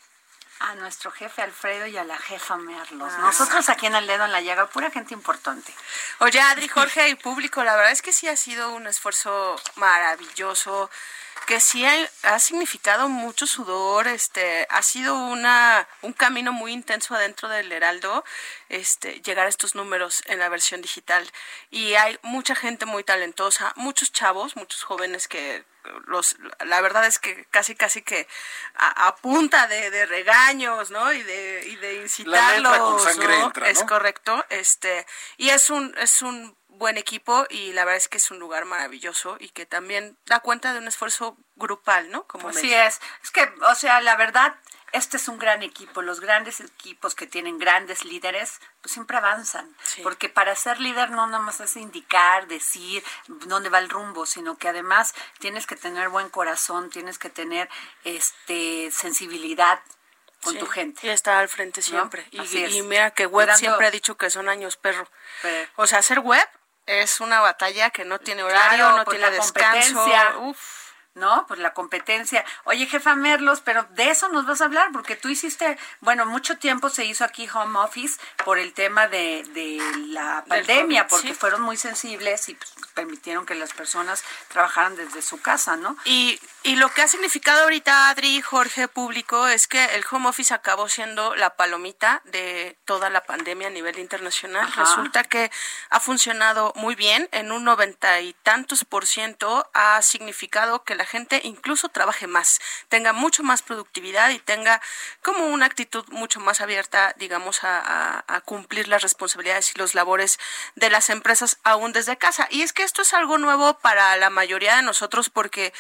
[0.61, 3.13] a nuestro jefe Alfredo y a la jefa Merlos.
[3.17, 3.23] Ah.
[3.23, 5.75] Nosotros aquí en el dedo en la llaga, pura gente importante.
[6.21, 10.91] Oye, Adri, Jorge y público, la verdad es que sí ha sido un esfuerzo maravilloso,
[11.47, 17.15] que sí ha, ha significado mucho sudor, este, ha sido una, un camino muy intenso
[17.15, 18.25] adentro del Heraldo,
[18.75, 21.31] este, llegar a estos números en la versión digital.
[21.71, 25.65] Y hay mucha gente muy talentosa, muchos chavos, muchos jóvenes que
[26.07, 28.27] los, la verdad es que casi casi que
[28.75, 31.13] a, a punta de, de regaños, ¿no?
[31.13, 33.47] Y de, y de incitarlos, con sangre ¿no?
[33.47, 35.07] entra, Es correcto, este,
[35.37, 38.65] y es un, es un buen equipo y la verdad es que es un lugar
[38.65, 42.27] maravilloso y que también da cuenta de un esfuerzo grupal, ¿no?
[42.27, 43.01] Como Así es.
[43.23, 44.57] Es que, o sea, la verdad,
[44.95, 46.03] este es un gran equipo.
[46.03, 49.77] Los grandes equipos que tienen grandes líderes, pues siempre avanzan.
[50.05, 54.57] Porque para ser líder no nada más es indicar, decir dónde va el rumbo, sino
[54.57, 57.69] que además tienes que tener buen corazón, tienes que tener
[58.05, 59.81] este sensibilidad
[60.45, 61.05] con tu gente.
[61.05, 62.25] Y estar al frente siempre.
[62.31, 65.09] Y, mira que web siempre ha dicho que son años perro.
[65.75, 66.49] O sea, hacer web
[66.87, 70.07] es una batalla que no tiene horario, no tiene descanso.
[70.41, 70.84] Uf.
[71.15, 71.47] ¿No?
[71.47, 72.45] Pues la competencia.
[72.65, 76.59] Oye, jefa Merlos, pero de eso nos vas a hablar, porque tú hiciste, bueno, mucho
[76.59, 81.63] tiempo se hizo aquí home office por el tema de, de la pandemia, porque fueron
[81.63, 85.97] muy sensibles y pues, permitieron que las personas trabajaran desde su casa, ¿no?
[86.05, 90.53] Y, y lo que ha significado ahorita, Adri, Jorge, público, es que el home office
[90.53, 94.73] acabó siendo la palomita de toda la pandemia a nivel internacional.
[94.73, 95.51] Resulta que
[95.91, 101.04] ha funcionado muy bien, en un noventa y tantos por ciento ha significado que la
[101.07, 104.81] gente incluso trabaje más, tenga mucho más productividad y tenga
[105.23, 110.39] como una actitud mucho más abierta, digamos, a, cumplir las responsabilidades y los labores
[110.75, 112.47] de las empresas aún desde casa.
[112.51, 115.73] Y es que esto es algo nuevo para la mayoría de nosotros porque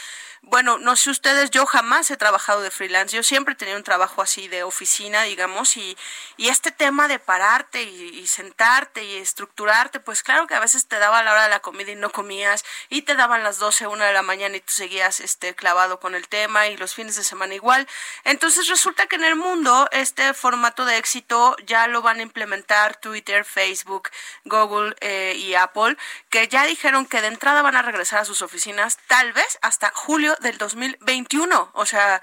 [0.47, 3.83] bueno, no sé ustedes, yo jamás he trabajado de freelance, yo siempre he tenido un
[3.83, 5.97] trabajo así de oficina, digamos, y,
[6.37, 10.99] y este tema de pararte y, sentarte y estructurarte, pues claro que a veces te
[10.99, 14.07] daba la hora de la comida y no comías, y te daban las 12, una
[14.07, 17.24] de la mañana y tú seguías este, clavado con el tema, y los fines de
[17.24, 17.87] semana igual.
[18.24, 22.96] Entonces resulta que en el mundo este formato de éxito ya lo van a implementar
[22.96, 24.11] Twitter, Facebook,
[24.44, 25.96] Google eh, y Apple,
[26.31, 29.90] que ya dijeron que de entrada van a regresar a sus oficinas tal vez hasta
[29.94, 31.70] julio del 2021.
[31.72, 32.22] O sea,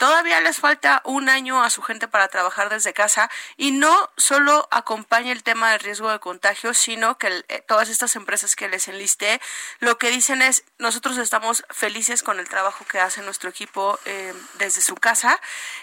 [0.00, 4.66] todavía les falta un año a su gente para trabajar desde casa y no solo
[4.70, 8.88] acompaña el tema del riesgo de contagio, sino que eh, todas estas empresas que les
[8.88, 9.42] enlisté
[9.78, 14.32] lo que dicen es nosotros estamos felices con el trabajo que hace nuestro equipo eh,
[14.54, 15.38] desde su casa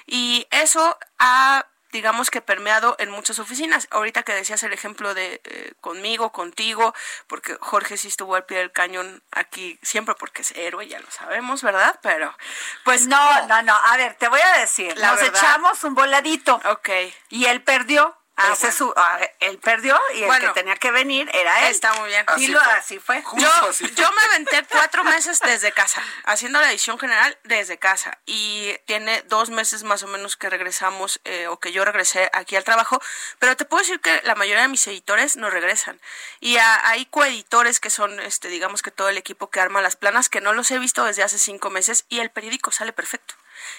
[0.07, 3.87] y eso ha digamos que permeado en muchas oficinas.
[3.91, 6.93] Ahorita que decías el ejemplo de eh, conmigo, contigo,
[7.27, 11.09] porque Jorge sí estuvo al pie del cañón aquí siempre porque es héroe, ya lo
[11.11, 11.99] sabemos, ¿verdad?
[12.01, 12.35] Pero
[12.83, 16.59] pues no, no, no, a ver, te voy a decir, nos echamos un voladito.
[16.65, 16.89] Ok.
[17.29, 18.15] Y él perdió.
[18.39, 21.71] Ah, su, ah, él perdió y el que tenía que venir era él.
[21.71, 22.23] Está muy bien.
[22.27, 22.73] Así, lo, fue.
[22.73, 23.23] así fue.
[23.35, 28.19] Yo, me aventé cuatro meses desde casa, haciendo la edición general desde casa.
[28.27, 32.55] Y tiene dos meses más o menos que regresamos, eh, o que yo regresé aquí
[32.55, 33.01] al trabajo.
[33.39, 35.99] Pero te puedo decir que la mayoría de mis editores no regresan.
[36.39, 40.29] Y hay coeditores que son, este, digamos que todo el equipo que arma las planas,
[40.29, 42.05] que no los he visto desde hace cinco meses.
[42.07, 43.33] Y el periódico sale perfecto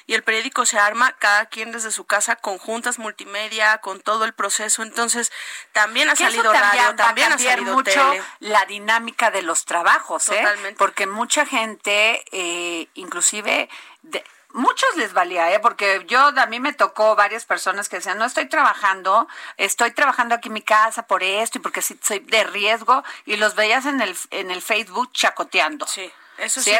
[0.07, 4.25] y el periódico se arma cada quien desde su casa con juntas multimedia, con todo
[4.25, 4.83] el proceso.
[4.83, 5.33] Entonces,
[5.73, 10.45] también ha salido radio, también ha salido mucho la dinámica de los trabajos, ¿eh?
[10.77, 13.69] Porque mucha gente, eh, inclusive...
[14.03, 15.61] De, muchos les valía, ¿eh?
[15.61, 20.35] porque yo a mí me tocó varias personas que decían, no estoy trabajando, estoy trabajando
[20.35, 24.01] aquí en mi casa por esto y porque soy de riesgo y los veías en
[24.01, 25.87] el, en el Facebook chacoteando.
[25.87, 26.11] Sí.
[26.39, 26.79] Eso sí, da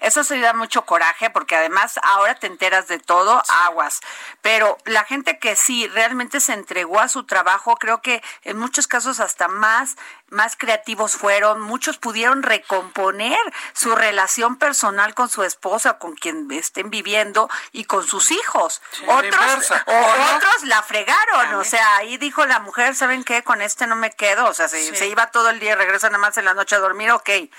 [0.00, 4.00] eso, sí da mucho coraje porque además ahora te enteras de todo, aguas.
[4.42, 8.88] Pero la gente que sí realmente se entregó a su trabajo, creo que en muchos
[8.88, 9.96] casos hasta más
[10.30, 13.38] más creativos fueron, muchos pudieron recomponer
[13.72, 18.80] su relación personal con su esposa, con quien estén viviendo y con sus hijos.
[19.06, 23.42] otros, otros la fregaron, o sea, ahí dijo la mujer, ¿saben qué?
[23.42, 26.08] Con este no me quedo, o sea, se, se iba todo el día y regresa
[26.08, 27.30] nada más en la noche a dormir, ok.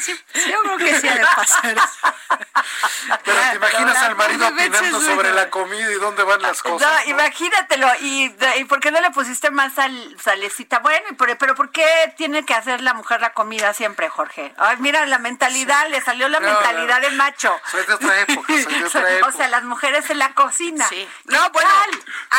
[0.00, 0.18] Sí,
[0.50, 1.76] yo creo que sí ha de pasar.
[3.24, 6.88] Pero te imaginas al marido opinando sobre la comida y dónde van las cosas.
[6.88, 7.88] No, imagínatelo.
[8.00, 10.78] ¿Y, ¿Y por qué no le pusiste más sal, salecita?
[10.78, 11.86] Bueno, pero ¿por qué
[12.16, 14.52] tiene que hacer la mujer la comida siempre, Jorge?
[14.56, 17.58] Ay, mira, la mentalidad, le salió la mentalidad de macho.
[17.70, 19.28] Soy de otra época, soy de otra época.
[19.28, 20.86] O sea, las mujeres en la cocina.
[20.88, 21.08] Sí.
[21.24, 21.70] No, bueno,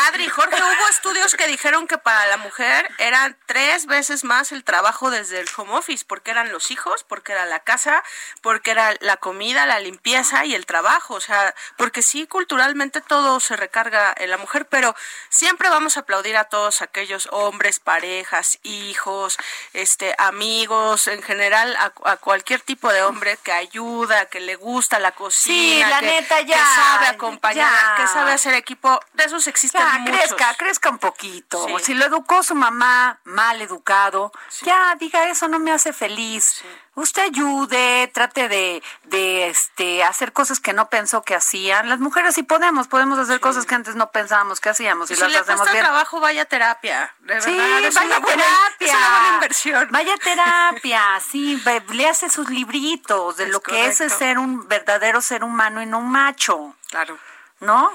[0.08, 4.64] Adri, Jorge, hubo estudios que dijeron que para la mujer eran tres veces más el
[4.64, 8.02] trabajo desde el home office, porque eran los hijos, porque era la casa,
[8.40, 13.40] porque era la comida, la limpieza y el trabajo, o sea, porque sí, culturalmente todo
[13.40, 14.94] se recarga en la mujer, pero
[15.28, 19.38] siempre vamos a aplaudir a todos aquellos hombres, parejas, hijos,
[19.72, 25.12] este, amigos, en general, a, cualquier tipo de hombre que ayuda, que le gusta la
[25.12, 29.82] cocina, la que, neta, ya, que sabe acompañar, que sabe hacer equipo, de esos existen
[30.00, 30.16] muchos.
[30.16, 31.66] Crezca, crezca un poquito.
[31.80, 36.62] Si lo educó su mamá mal educado, ya diga eso no me hace feliz
[36.94, 41.88] usted ayude, trate de, de este, hacer cosas que no pensó que hacían.
[41.88, 45.20] Las mujeres sí podemos, podemos hacer cosas que antes no pensábamos que hacíamos y si
[45.20, 45.84] las le hacemos cuesta bien.
[45.84, 47.14] trabajo, vaya a terapia.
[47.20, 48.86] De Sí, verdad, es vaya una a buena- terapia.
[48.86, 49.88] Es una buena inversión.
[49.90, 55.20] Vaya terapia, sí, ve- léase sus libritos de Es lo que es ser un verdadero
[55.22, 57.18] ser humano y no un macho, Claro.
[57.60, 57.92] ¿no?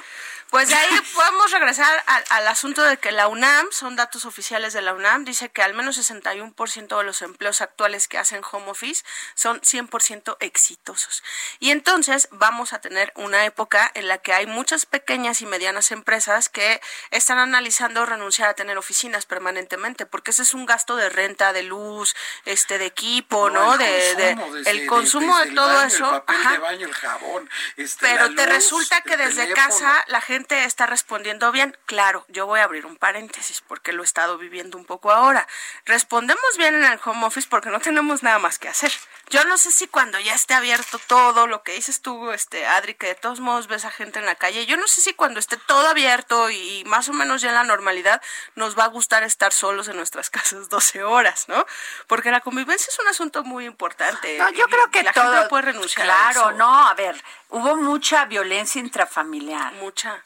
[0.57, 4.73] Pues de ahí podemos regresar al, al asunto de que la UNAM, son datos oficiales
[4.73, 8.69] de la UNAM, dice que al menos 61% de los empleos actuales que hacen home
[8.71, 9.03] office
[9.35, 11.23] son 100% exitosos.
[11.59, 15.91] Y entonces vamos a tener una época en la que hay muchas pequeñas y medianas
[15.91, 16.81] empresas que
[17.11, 21.63] están analizando renunciar a tener oficinas permanentemente, porque ese es un gasto de renta, de
[21.63, 23.73] luz, este de equipo, ¿no?
[23.73, 26.05] el de, de- consumo, desde- el consumo de el todo baño, eso.
[26.05, 26.51] El papel ajá.
[26.53, 27.49] de baño, el jabón.
[27.75, 29.67] este, Pero te resulta que desde teléfono.
[29.67, 31.77] casa la gente está respondiendo bien.
[31.85, 35.47] Claro, yo voy a abrir un paréntesis porque lo he estado viviendo un poco ahora.
[35.85, 38.91] Respondemos bien en el home office porque no tenemos nada más que hacer.
[39.29, 42.93] Yo no sé si cuando ya esté abierto todo, lo que dices tú, este Adri,
[42.93, 45.39] que de todos modos ves a gente en la calle, yo no sé si cuando
[45.39, 48.21] esté todo abierto y más o menos ya en la normalidad
[48.55, 51.65] nos va a gustar estar solos en nuestras casas 12 horas, ¿no?
[52.07, 54.37] Porque la convivencia es un asunto muy importante.
[54.37, 55.23] No, yo y- creo que la todo.
[55.25, 56.51] gente no puede renunciar a Claro, eso.
[56.53, 59.73] no, a ver, hubo mucha violencia intrafamiliar.
[59.73, 60.23] Mucha.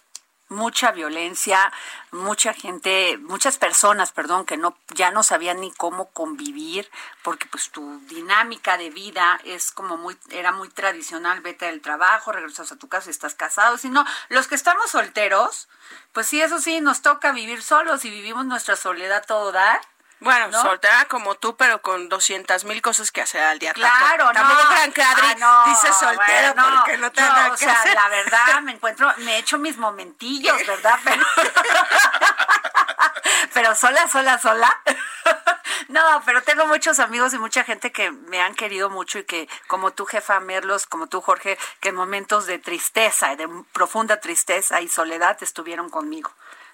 [0.52, 1.72] Mucha violencia,
[2.12, 6.92] mucha gente, muchas personas, perdón, que no ya no sabían ni cómo convivir,
[7.24, 12.34] porque pues tu dinámica de vida es como muy era muy tradicional, vete del trabajo,
[12.34, 15.70] regresas a tu casa y estás casado, si no, los que estamos solteros,
[16.12, 19.80] pues sí, eso sí nos toca vivir solos y vivimos nuestra soledad todo dar.
[20.22, 20.62] Bueno, ¿no?
[20.62, 23.74] soltera como tú, pero con 200 mil cosas que hacer al día.
[23.74, 24.70] Claro, Tampoco- Tampoco no.
[24.70, 27.74] crean que Adri Ah, no, dice soltera bueno, porque no te nada o que sea,
[27.74, 27.96] hacer.
[27.96, 31.00] la verdad, me encuentro, me echo mis momentillos, ¿verdad?
[31.06, 31.26] Pero,
[33.54, 34.80] pero sola, sola, sola.
[35.88, 39.50] No, pero tengo muchos amigos y mucha gente que me han querido mucho y que,
[39.68, 44.80] como tú, jefa Merlos, como tú, Jorge, que en momentos de tristeza, de profunda tristeza
[44.80, 46.32] y soledad estuvieron conmigo.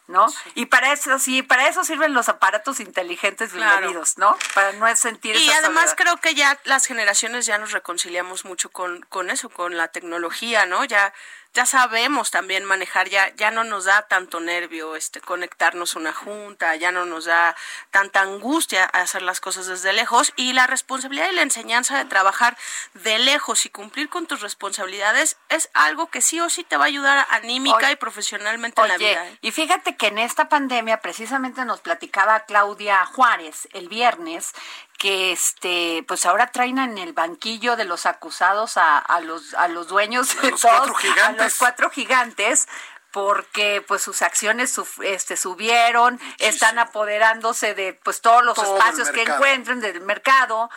[0.08, 0.26] ¿No?
[0.56, 3.72] Y para eso sí, para eso sirven los aparatos inteligentes Claro.
[3.80, 4.38] bienvenidos, ¿no?
[4.56, 5.98] Para no sentir Y esa además soledad.
[5.98, 10.66] creo que ya las generaciones ya nos reconciliamos mucho con, con eso, con la tecnología,
[10.66, 10.86] ¿no?
[10.86, 11.14] Ya
[11.58, 16.14] ya sabemos también manejar, ya ya no nos da tanto nervio este conectarnos a una
[16.14, 17.56] junta, ya no nos da
[17.90, 22.56] tanta angustia hacer las cosas desde lejos y la responsabilidad y la enseñanza de trabajar
[22.94, 26.84] de lejos y cumplir con tus responsabilidades es algo que sí o sí te va
[26.84, 29.28] a ayudar anímica Oye, y profesionalmente en la vida.
[29.28, 29.40] ¿eh?
[29.42, 34.54] y fíjate que en esta pandemia precisamente nos platicaba Claudia Juárez el viernes
[34.98, 39.68] que este pues ahora traen en el banquillo de los acusados a, a los a
[39.68, 41.42] los dueños de los todos, cuatro gigantes.
[41.42, 42.68] a los cuatro gigantes
[43.12, 49.10] porque pues sus acciones suf- este subieron, están apoderándose de pues todos los Todo espacios
[49.12, 50.70] que encuentren del mercado.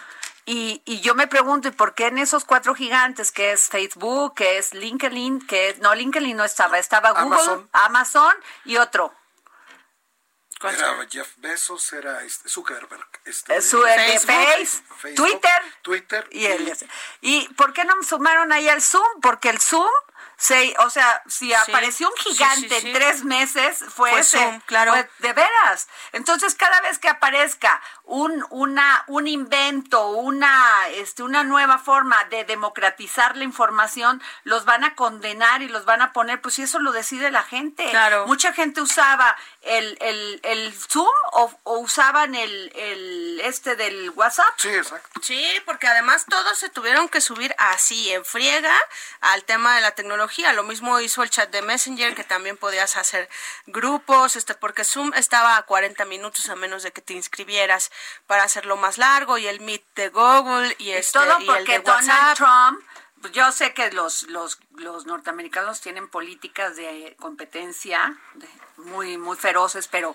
[0.46, 4.34] Y, y yo me pregunto, ¿y por qué en esos cuatro gigantes, que es Facebook,
[4.36, 7.68] que es LinkedIn, que es, no, LinkedIn no estaba, estaba Google, Amazon.
[7.72, 9.19] Amazon y otro, ¿Cuál
[10.62, 11.06] Era?
[11.11, 13.06] Jeff Bezos, era este, Zuckerberg.
[13.24, 14.26] Este, su, el de Facebook.
[14.26, 16.76] Face, Facebook, Twitter, Twitter y el
[17.22, 19.20] ¿Y por qué no sumaron ahí al Zoom?
[19.22, 19.88] Porque el Zoom,
[20.41, 22.86] se, o sea, si apareció un sí, gigante sí, sí.
[22.86, 24.93] en tres meses, fue, ese, Zoom, claro.
[24.93, 25.86] fue de veras.
[26.12, 32.45] Entonces, cada vez que aparezca un, una, un invento, una, este, una nueva forma de
[32.45, 36.78] democratizar la información, los van a condenar y los van a poner, pues si eso
[36.78, 37.91] lo decide la gente.
[37.91, 38.26] Claro.
[38.26, 44.55] Mucha gente usaba el, el, el Zoom o, o usaban el, el este del WhatsApp.
[44.57, 45.20] Sí, exacto.
[45.22, 48.74] Sí, porque además todos se tuvieron que subir así en friega
[49.20, 50.29] al tema de la tecnología.
[50.54, 53.28] Lo mismo hizo el chat de Messenger, que también podías hacer
[53.66, 57.90] grupos, este, porque Zoom estaba a 40 minutos a menos de que te inscribieras
[58.26, 61.46] para hacerlo más largo, y el Meet de Google, y, Y este, todo y el
[61.46, 62.36] porque de Donald.
[62.36, 62.80] Trump,
[63.20, 68.48] pues, yo sé que los, los, los norteamericanos tienen políticas de competencia de-
[68.86, 70.14] muy, muy feroces, pero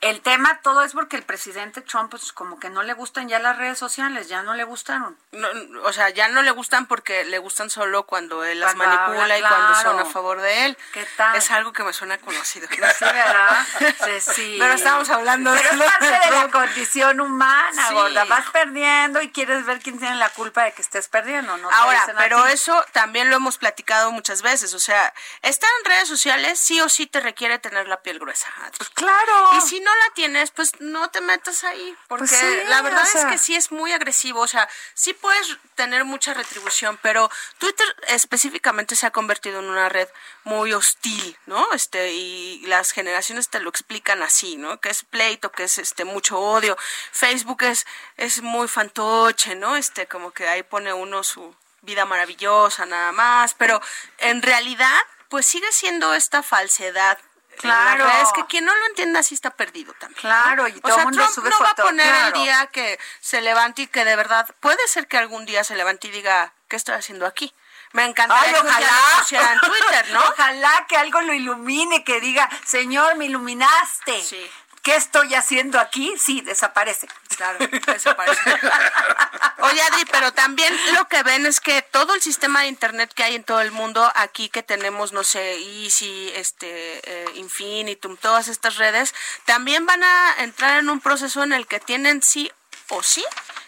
[0.00, 3.38] el tema todo es porque el presidente Trump, pues como que no le gustan ya
[3.38, 5.16] las redes sociales, ya no le gustaron.
[5.32, 5.48] No,
[5.84, 9.40] o sea, ya no le gustan porque le gustan solo cuando él las manipula y
[9.40, 10.78] cuando son a favor de él.
[10.92, 11.34] ¿Qué tal?
[11.36, 12.68] Es algo que me suena conocido.
[12.68, 13.66] Sí, ¿verdad?
[14.04, 14.56] Sí, sí.
[14.60, 17.94] Pero estamos hablando de Pero es lo parte de la condición humana, Sí.
[17.94, 18.24] gorda.
[18.24, 21.70] Vas perdiendo y quieres ver quién tiene la culpa de que estés perdiendo, ¿no?
[21.70, 24.74] Ahora, pero eso también lo hemos platicado muchas veces.
[24.74, 28.48] O sea, estar en redes sociales sí o sí te requiere tener la piel gruesa.
[28.78, 29.50] Pues claro.
[29.58, 33.24] Y si no la tienes, pues no te metas ahí, porque Pues la verdad es
[33.24, 37.28] que sí es muy agresivo, o sea, sí puedes tener mucha retribución, pero
[37.58, 40.08] Twitter específicamente se ha convertido en una red
[40.44, 41.66] muy hostil, ¿no?
[41.72, 44.78] Este y las generaciones te lo explican así, ¿no?
[44.80, 46.76] Que es pleito, que es este mucho odio.
[47.10, 47.86] Facebook es
[48.16, 49.74] es muy fantoche, ¿no?
[49.74, 53.80] Este como que ahí pone uno su vida maravillosa nada más, pero
[54.18, 57.18] en realidad pues sigue siendo esta falsedad
[57.58, 58.06] Claro.
[58.22, 60.20] Es que quien no lo entienda sí está perdido también.
[60.20, 62.26] Claro, y o todo sea, mundo Trump sube no va a foto, poner claro.
[62.36, 65.76] el día que se levante y que de verdad, puede ser que algún día se
[65.76, 67.54] levante y diga, ¿qué estoy haciendo aquí?
[67.92, 68.88] Me encantaría Ay, que ojalá.
[69.20, 70.20] pusiera en Twitter, ¿no?
[70.30, 74.20] Ojalá que algo lo ilumine, que diga, Señor, me iluminaste.
[74.20, 74.50] Sí.
[74.84, 76.14] ¿Qué estoy haciendo aquí?
[76.18, 77.08] Sí, desaparece.
[77.36, 77.58] Claro,
[77.96, 78.40] eso parece.
[79.60, 83.24] Oye, Adri, pero también lo que ven es que todo el sistema de internet que
[83.24, 88.48] hay en todo el mundo, aquí que tenemos, no sé, Easy, este, eh, Infinitum, todas
[88.48, 89.14] estas redes,
[89.46, 92.52] también van a entrar en un proceso en el que tienen sí
[92.88, 93.24] o sí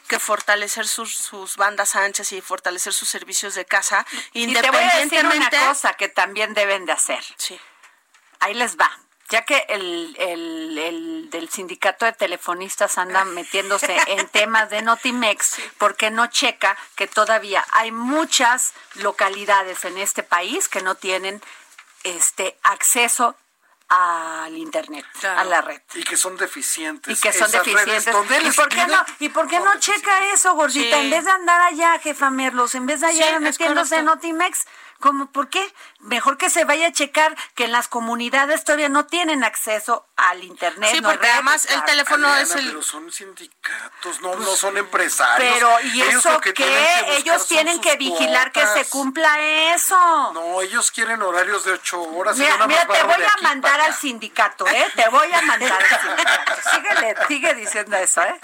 [0.08, 4.80] que fortalecer sus, sus bandas anchas y fortalecer sus servicios de casa, Y te voy
[4.80, 5.56] a decir independientemente.
[5.56, 7.24] una cosa que también deben de hacer.
[7.38, 7.58] Sí.
[8.40, 9.05] Ahí les va.
[9.28, 15.56] Ya que el, el, el del sindicato de telefonistas anda metiéndose en temas de Notimex,
[15.78, 21.42] porque no checa que todavía hay muchas localidades en este país que no tienen
[22.04, 23.36] este acceso
[23.88, 25.40] al internet, Claro.
[25.40, 25.80] a la red?
[25.94, 27.16] Y que son deficientes.
[27.16, 28.06] Y que son esas deficientes.
[28.44, 30.96] ¿Y por qué no, ¿y por qué no checa eso, gordita?
[30.96, 31.04] Sí.
[31.04, 34.06] En vez de andar allá, jefa Merlos, en vez de allá Sí, metiéndose en.
[34.06, 34.66] Notimex,
[35.00, 35.74] ¿cómo, ¿por qué?
[36.00, 40.44] Mejor que se vaya a checar que en las comunidades todavía no tienen acceso al
[40.44, 40.90] internet.
[40.92, 42.66] Sí, no porque red, además el teléfono Adriana, es el...
[42.66, 45.54] Pero son sindicatos, no, no son empresarios.
[45.54, 46.64] Pero, ¿y Ellos eso que qué?
[46.64, 49.40] tienen que Ellos tienen que vigilar que se cumpla
[49.74, 50.32] eso.
[50.32, 52.36] No, ellos quieren horarios de ocho horas.
[52.36, 54.86] y Mira, nada mira, te voy a mandar al sindicato, ¿eh?
[54.94, 56.70] Te voy a mandar al sindicato.
[56.70, 58.40] Síguele, sigue diciendo eso, ¿eh?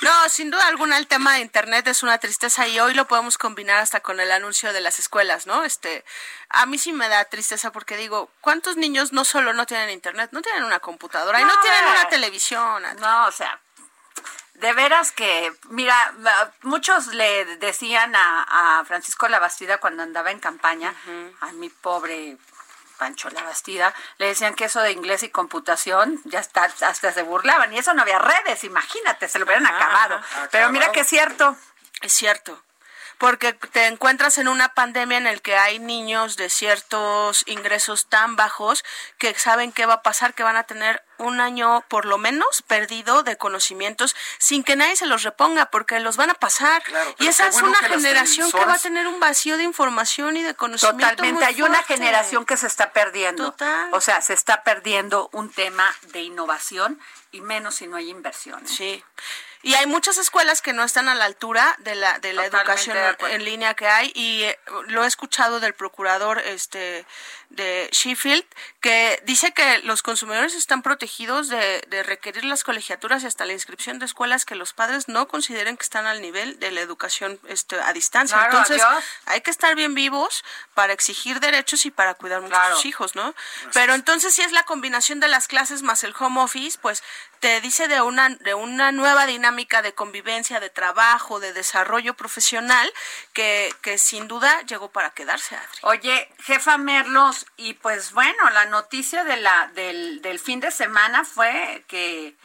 [0.00, 3.36] No, sin duda alguna el tema de internet es una tristeza y hoy lo podemos
[3.36, 5.07] combinar hasta con el anuncio de las escuelas,
[5.46, 5.64] ¿no?
[5.64, 6.04] Este,
[6.48, 10.30] a mí sí me da tristeza porque digo, ¿cuántos niños no solo no tienen internet,
[10.32, 11.90] no tienen una computadora y no No, tienen eh.
[11.90, 12.82] una televisión?
[13.00, 13.60] No, o sea,
[14.54, 16.14] de veras que, mira,
[16.62, 20.94] muchos le decían a, a Francisco Labastida cuando andaba en campaña,
[21.40, 22.36] a mi pobre
[22.98, 27.72] Pancho Labastida, le decían que eso de inglés y computación ya está, hasta se burlaban,
[27.72, 30.20] y eso no había redes, imagínate, se lo hubieran acabado.
[30.50, 31.56] Pero mira que es cierto.
[32.00, 32.60] Es cierto.
[33.18, 38.36] Porque te encuentras en una pandemia en el que hay niños de ciertos ingresos tan
[38.36, 38.84] bajos
[39.18, 42.62] que saben qué va a pasar, que van a tener un año por lo menos
[42.62, 46.82] perdido de conocimientos sin que nadie se los reponga porque los van a pasar.
[46.84, 49.64] Claro, y esa es bueno una que generación que va a tener un vacío de
[49.64, 51.10] información y de conocimiento.
[51.10, 53.50] Totalmente, muy hay una generación que se está perdiendo.
[53.50, 53.88] Total.
[53.92, 57.00] O sea, se está perdiendo un tema de innovación
[57.32, 58.64] y menos si no hay inversión.
[58.64, 58.68] ¿eh?
[58.68, 59.04] Sí.
[59.62, 62.56] Y hay muchas escuelas que no están a la altura de la de la Totalmente
[62.56, 67.04] educación de en línea que hay y eh, lo he escuchado del procurador este
[67.50, 68.44] de Sheffield
[68.80, 73.52] que dice que los consumidores están protegidos de, de requerir las colegiaturas y hasta la
[73.52, 77.40] inscripción de escuelas que los padres no consideren que están al nivel de la educación
[77.48, 78.36] este, a distancia.
[78.36, 79.04] Claro, Entonces adiós.
[79.26, 80.44] hay que estar bien vivos
[80.74, 83.34] para exigir derechos y para cuidar mucho a sus hijos, ¿no?
[83.72, 87.02] Pero entonces si es la combinación de las clases más el home office, pues
[87.40, 92.92] te dice de una de una nueva dinámica de convivencia, de trabajo, de desarrollo profesional
[93.32, 95.78] que, que sin duda llegó para quedarse, Adri.
[95.82, 101.24] Oye, jefa Merlos, y pues bueno, la noticia de la, del, del fin de semana
[101.24, 102.36] fue que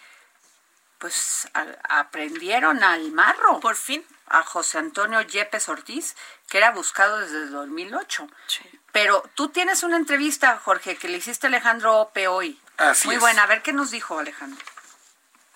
[1.00, 4.06] pues a- aprendieron al marro, Por fin.
[4.28, 6.16] a José Antonio Yepes Ortiz,
[6.50, 8.28] que era buscado desde el 2008.
[8.48, 8.62] Sí.
[8.94, 12.60] Pero tú tienes una entrevista, Jorge, que le hiciste a Alejandro Ope hoy.
[12.78, 13.22] Así Muy es.
[13.22, 13.44] buena.
[13.44, 14.64] A ver qué nos dijo Alejandro.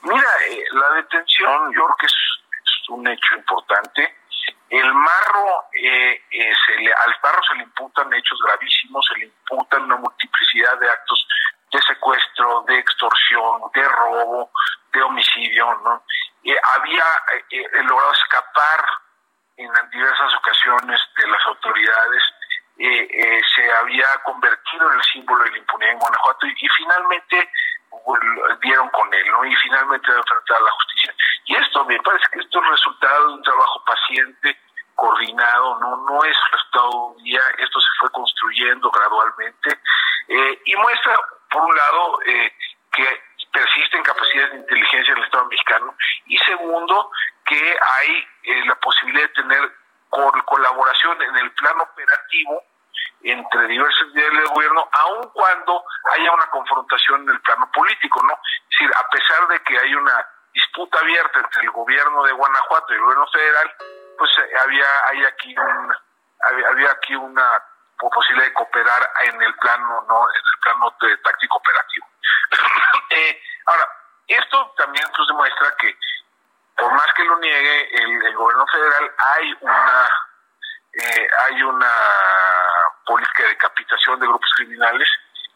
[0.02, 2.14] Mira, eh, la detención yo creo que es,
[2.89, 4.16] un hecho importante.
[4.70, 9.26] El marro, eh, eh, se le, al marro se le imputan hechos gravísimos, se le
[9.26, 11.28] imputan una multiplicidad de actos
[11.72, 14.52] de secuestro, de extorsión, de robo,
[14.93, 16.04] de homicidio, ¿no?
[16.43, 18.86] Eh, había eh, eh, logrado escapar
[19.58, 22.24] en diversas ocasiones de las autoridades,
[22.78, 27.50] se había convertido en el símbolo de la impunidad en Guanajuato y, finalmente
[28.62, 29.45] dieron con él, ¿no?
[29.45, 31.16] Y finalmente debe enfrentar a la justicia.
[31.45, 34.60] Y esto, me parece que esto es resultado de un trabajo paciente,
[34.95, 39.80] coordinado, no no es resultado de un día, esto se fue construyendo gradualmente
[40.28, 41.16] eh, y muestra,
[41.51, 42.51] por un lado, eh,
[42.91, 45.95] que persisten capacidades de inteligencia en el Estado mexicano
[46.26, 47.12] y segundo,
[47.45, 49.72] que hay eh, la posibilidad de tener
[50.10, 52.64] col- colaboración en el plano operativo
[53.22, 55.84] entre diversos niveles del gobierno, aun cuando
[56.14, 57.37] haya una confrontación en el
[57.78, 58.34] político, ¿no?
[58.34, 62.94] Es decir, a pesar de que hay una disputa abierta entre el gobierno de Guanajuato
[62.94, 63.76] y el gobierno federal,
[64.18, 65.96] pues eh, había hay aquí un
[66.70, 67.64] había, aquí una
[67.98, 72.08] posibilidad de cooperar en el plano no en el plano de táctico operativo.
[73.12, 73.88] eh, ahora,
[74.28, 75.98] esto también pues, demuestra que
[76.78, 80.10] por más que lo niegue el, gobierno federal hay una
[80.94, 81.92] eh, hay una
[83.06, 85.08] política de capitación de grupos criminales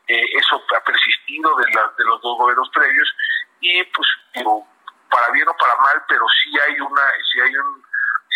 [0.08, 3.16] eh, eso ha persistido de, de los dos gobiernos previos
[3.60, 4.08] y pues
[5.10, 7.02] para bien o para mal pero sí hay una
[7.32, 7.86] sí hay un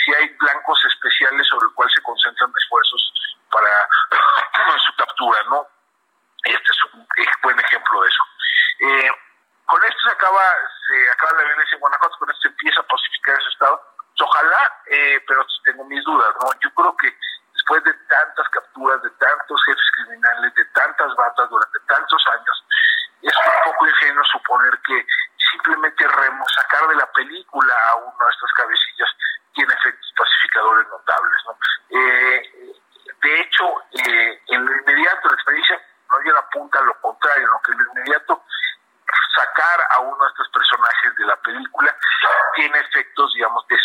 [0.06, 3.14] sí hay blancos especiales sobre el cual se concentran esfuerzos
[3.50, 3.90] para
[4.86, 5.68] su captura no
[6.44, 7.08] este es un
[7.42, 8.24] buen ejemplo de eso
[8.80, 9.12] eh,
[9.66, 10.42] con esto se acaba,
[10.86, 13.82] se acaba la violencia en Guanajuato, con esto se empieza a pacificar ese estado.
[13.98, 16.50] Pues ojalá, eh, pero tengo mis dudas, ¿no?
[16.62, 17.18] Yo creo que
[17.54, 22.66] después de tantas capturas, de tantos jefes criminales, de tantas bandas durante tantos años,
[23.22, 25.06] es un poco ingenuo suponer que
[25.52, 29.10] simplemente remo sacar de la película a uno de estas cabecillas
[29.54, 31.58] tiene efectos pacificadores notables, ¿no?
[31.90, 32.74] Eh,
[33.24, 35.82] de hecho, eh, en lo inmediato la experiencia
[36.12, 37.60] no llega apunta a lo contrario, ¿no?
[37.62, 38.44] que en lo inmediato
[39.36, 41.96] sacar a uno de estos personajes de la película
[42.56, 43.78] tiene efectos, digamos, que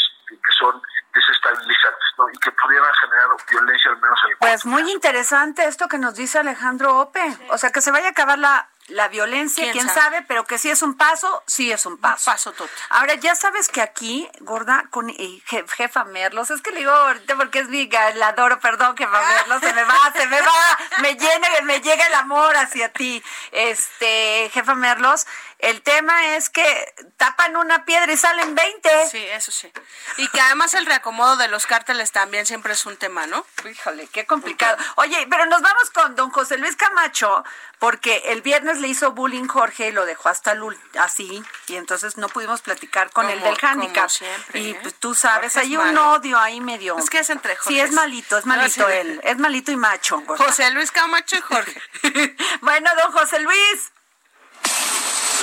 [0.58, 0.80] son
[1.12, 2.28] desestabilizantes ¿no?
[2.30, 6.14] y que pudieran generar violencia al menos en el Pues muy interesante esto que nos
[6.14, 7.20] dice Alejandro Ope.
[7.50, 10.22] O sea, que se vaya a acabar la, la violencia, quién, sabe?
[10.22, 12.30] pero que si es un paso, sí es un paso.
[12.30, 12.74] paso total.
[12.90, 15.12] Ahora, ya sabes que aquí, gorda, con
[15.46, 19.60] jefa Merlos, es que le digo ahorita porque es mi, la adoro, perdón, jefa Merlos,
[19.60, 24.50] se me va, se me va, me llena, me llega el amor hacia ti, este,
[24.52, 25.26] jefa Merlos,
[25.62, 29.08] el tema es que tapan una piedra y salen 20.
[29.10, 29.70] Sí, eso sí.
[30.16, 33.44] Y que además el reacomodo de los cárteles también siempre es un tema, ¿no?
[33.70, 34.76] Híjole, qué complicado.
[34.96, 37.44] Oye, pero nos vamos con don José Luis Camacho,
[37.78, 40.54] porque el viernes le hizo bullying Jorge y lo dejó hasta
[40.98, 44.10] así, y entonces no pudimos platicar con él del handicap.
[44.54, 44.78] y ¿eh?
[44.82, 46.98] pues, tú sabes, hay un odio ahí medio.
[46.98, 47.70] Es que es entre Jorge.
[47.70, 49.20] Sí, es malito, es malito él.
[49.24, 50.22] Es malito y macho.
[50.26, 51.82] José Luis Camacho y Jorge.
[52.60, 53.92] bueno, don José Luis.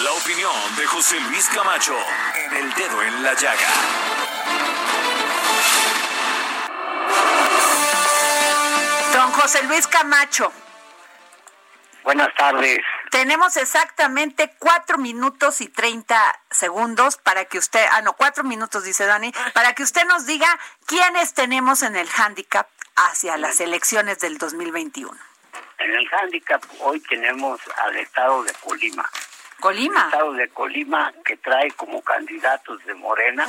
[0.04, 1.98] La opinión de José Luis Camacho
[2.36, 3.68] en el dedo en la llaga.
[9.14, 10.54] Don José Luis Camacho.
[12.04, 12.80] Buenas tardes.
[13.10, 19.06] Tenemos exactamente cuatro minutos y treinta segundos para que usted, ah, no, cuatro minutos, dice
[19.06, 20.48] Dani, para que usted nos diga
[20.86, 25.18] quiénes tenemos en el handicap hacia las elecciones del 2021.
[25.80, 29.10] En el handicap hoy tenemos al estado de Colima.
[29.60, 30.06] Colima.
[30.06, 33.48] estado de Colima que trae como candidatos de Morena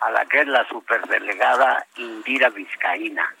[0.00, 3.34] a la que es la superdelegada Indira Vizcaína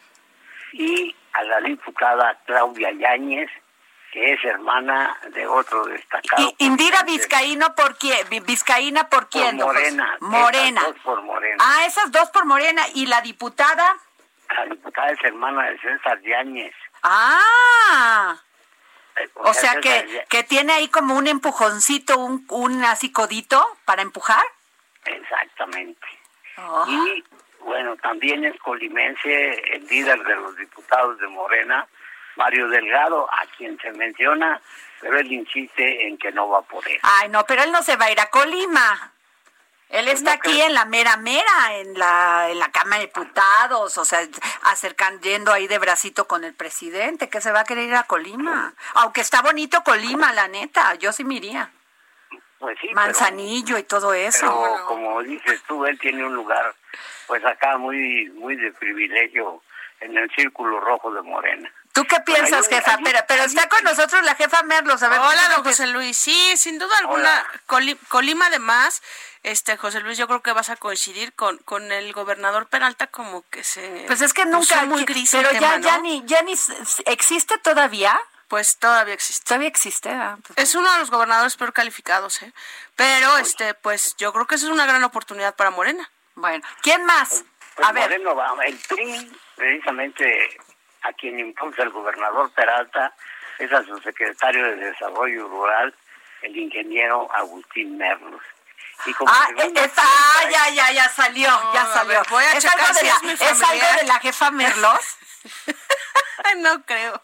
[0.72, 3.50] y a la diputada Claudia Yáñez,
[4.12, 6.42] que es hermana de otro destacado.
[6.58, 8.26] ¿Y Indira Vizcaíno por quién?
[8.44, 9.58] ¿Vizcaína por quién?
[9.58, 10.16] Por Morena.
[10.20, 10.80] Morena.
[10.80, 11.56] Esas dos por Morena.
[11.60, 12.82] Ah, esas dos por Morena.
[12.94, 13.96] ¿Y la diputada?
[14.56, 16.74] La diputada es hermana de César Yáñez.
[17.02, 18.36] Ah.
[19.34, 24.44] O, sea, que, que tiene ahí como un empujoncito, un, un así codito para empujar.
[25.04, 26.06] Exactamente.
[26.56, 26.84] Oh.
[26.88, 27.24] Y
[27.60, 31.86] bueno, también es colimense el líder de los diputados de Morena,
[32.36, 34.60] Mario Delgado, a quien se menciona,
[35.00, 36.98] pero él insiste en que no va a poder.
[37.02, 39.12] Ay, no, pero él no se va a ir a Colima.
[39.94, 44.04] Él está aquí en la mera mera, en la, en la Cámara de Diputados, o
[44.04, 44.26] sea,
[44.64, 48.02] acercando, yendo ahí de bracito con el presidente, que se va a querer ir a
[48.02, 48.74] Colima.
[48.94, 51.70] Aunque está bonito Colima, la neta, yo sí me iría.
[52.58, 54.40] Pues sí, Manzanillo y todo eso.
[54.40, 56.74] Pero, como dices tú, él tiene un lugar,
[57.28, 59.62] pues acá muy, muy de privilegio
[60.00, 61.70] en el círculo rojo de Morena.
[61.94, 62.98] ¿Tú qué piensas, jefa?
[63.04, 65.00] pero, pero está con nosotros la jefa Merlos.
[65.04, 66.18] A ver, Hola, don José Luis.
[66.18, 67.46] Sí, sin duda alguna,
[68.08, 69.00] Colima además
[69.44, 73.48] este José Luis, yo creo que vas a coincidir con, con el gobernador Peralta como
[73.50, 76.54] que se Pues es que nunca muy gris pero ya ya ni ya ni
[77.06, 78.18] existe todavía.
[78.48, 79.44] Pues todavía existe.
[79.46, 80.10] Todavía existe.
[80.10, 82.52] Ah, pues es uno de los gobernadores peor calificados, ¿eh?
[82.96, 86.10] Pero este pues yo creo que esa es una gran oportunidad para Morena.
[86.34, 87.44] Bueno, ¿quién más?
[87.76, 88.12] Pues a ver.
[88.12, 90.58] el PRI, precisamente
[91.04, 93.14] a quien impulsa el gobernador Peralta,
[93.58, 95.94] es a su secretario de Desarrollo Rural,
[96.42, 98.42] el ingeniero Agustín Merlos
[99.26, 102.22] ah, está, ah, ya, ya, ya salió, ya salió.
[102.30, 105.18] voy a ¿Es, algo de la, ¿Es algo de la jefa Merlos?
[106.58, 107.20] no creo.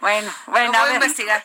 [0.00, 0.94] Bueno, bueno, a, ver.
[0.94, 1.44] investigar.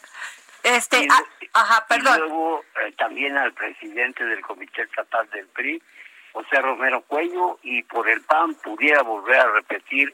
[0.63, 1.23] Este, ah,
[1.53, 2.15] ajá, perdón.
[2.15, 5.81] Y luego eh, también al presidente del Comité Estatal del PRI,
[6.33, 10.13] José Romero Cuello, y por el PAN pudiera volver a repetir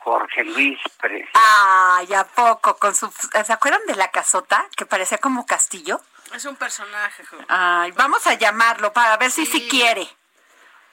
[0.00, 1.28] Jorge Luis Pérez.
[1.34, 2.76] Ay, ¿a poco?
[2.76, 6.00] Con su, ¿Se acuerdan de la casota que parecía como castillo?
[6.34, 7.22] Es un personaje.
[7.48, 10.06] Ay, vamos a llamarlo para ver si sí quiere.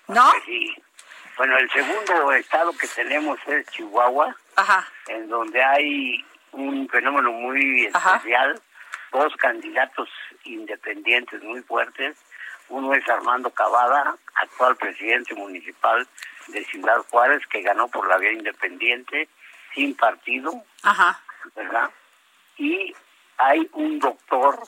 [0.08, 0.32] ¿No?
[0.46, 0.74] Sí.
[1.38, 4.88] Bueno, el segundo estado que tenemos es Chihuahua, Ajá.
[5.08, 8.16] en donde hay un fenómeno muy Ajá.
[8.16, 8.60] especial,
[9.12, 10.10] dos candidatos
[10.46, 12.18] independientes muy fuertes.
[12.70, 16.08] Uno es Armando Cavada, actual presidente municipal
[16.48, 19.30] de Ciudad Juárez, que ganó por la vía independiente,
[19.74, 20.52] sin partido,
[20.84, 21.20] Ajá.
[21.56, 21.90] ¿verdad?
[22.58, 22.94] Y
[23.38, 24.60] hay un doctor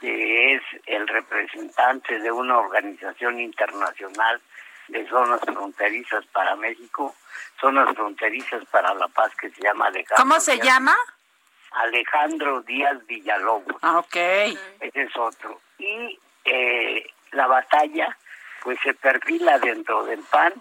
[0.00, 4.40] que es el representante de una organización internacional
[4.88, 7.14] de zonas fronterizas para México,
[7.60, 10.16] zonas fronterizas para la paz que se llama Alejandro.
[10.16, 10.96] ¿Cómo se Díaz- llama?
[11.72, 13.76] Alejandro Díaz Villalobos.
[13.82, 14.16] Ah, ok.
[14.16, 15.60] Ese es otro.
[15.78, 18.16] Y eh, la batalla,
[18.62, 20.54] pues se perfila dentro del PAN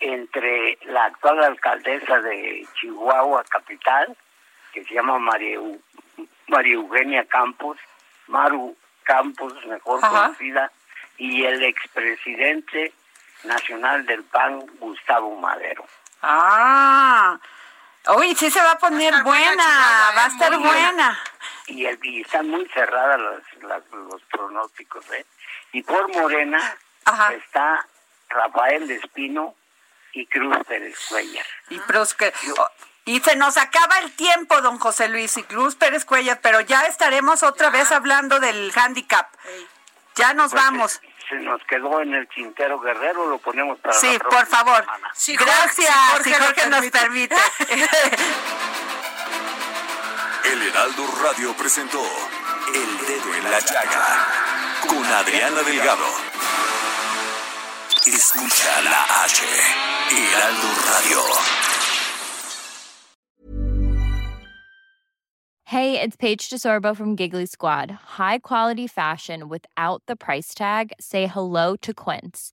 [0.00, 4.16] entre la actual alcaldesa de Chihuahua capital,
[4.72, 5.58] que se llama María,
[6.46, 7.78] María Eugenia Campos,
[8.28, 10.26] Maru Campos, mejor Ajá.
[10.26, 10.70] conocida,
[11.16, 12.92] y el expresidente
[13.44, 15.84] nacional del PAN, Gustavo Madero.
[16.22, 17.38] Ah.
[18.16, 19.64] Uy, sí se va a poner buena,
[20.16, 21.18] Va a estar buena.
[21.68, 25.04] Y, el, y están muy cerradas las- las- los pronósticos.
[25.12, 25.24] ¿eh?
[25.72, 27.32] Y por Morena Ajá.
[27.34, 27.86] está
[28.28, 29.54] Rafael Espino
[30.12, 31.46] y Cruz Pérez Cuellar.
[31.70, 32.68] Y Cruz que- oh,
[33.04, 36.82] y se nos acaba el tiempo, don José Luis y Cruz Pérez Cuellar, pero ya
[36.86, 39.28] estaremos otra vez hablando del handicap.
[40.16, 40.92] Ya nos Pues, vamos.
[40.92, 44.80] Se, se nos quedó en el Tintero Guerrero, lo ponemos para Sí, la por favor.
[44.80, 45.10] semana.
[45.14, 45.94] Sí, Jorge- Gracias,
[46.24, 47.36] si Jorge Jorge nos permite.
[50.58, 52.02] El Heraldo Radio presentó
[52.74, 54.26] El Dedo en la Llaga
[54.88, 56.08] con Adriana Delgado.
[58.04, 59.44] Escucha la H.
[60.10, 61.20] Heraldo Radio.
[65.66, 67.92] Hey, it's Paige DeSorbo from Giggly Squad.
[68.18, 70.92] High quality fashion without the price tag.
[70.98, 72.52] Say hello to Quince.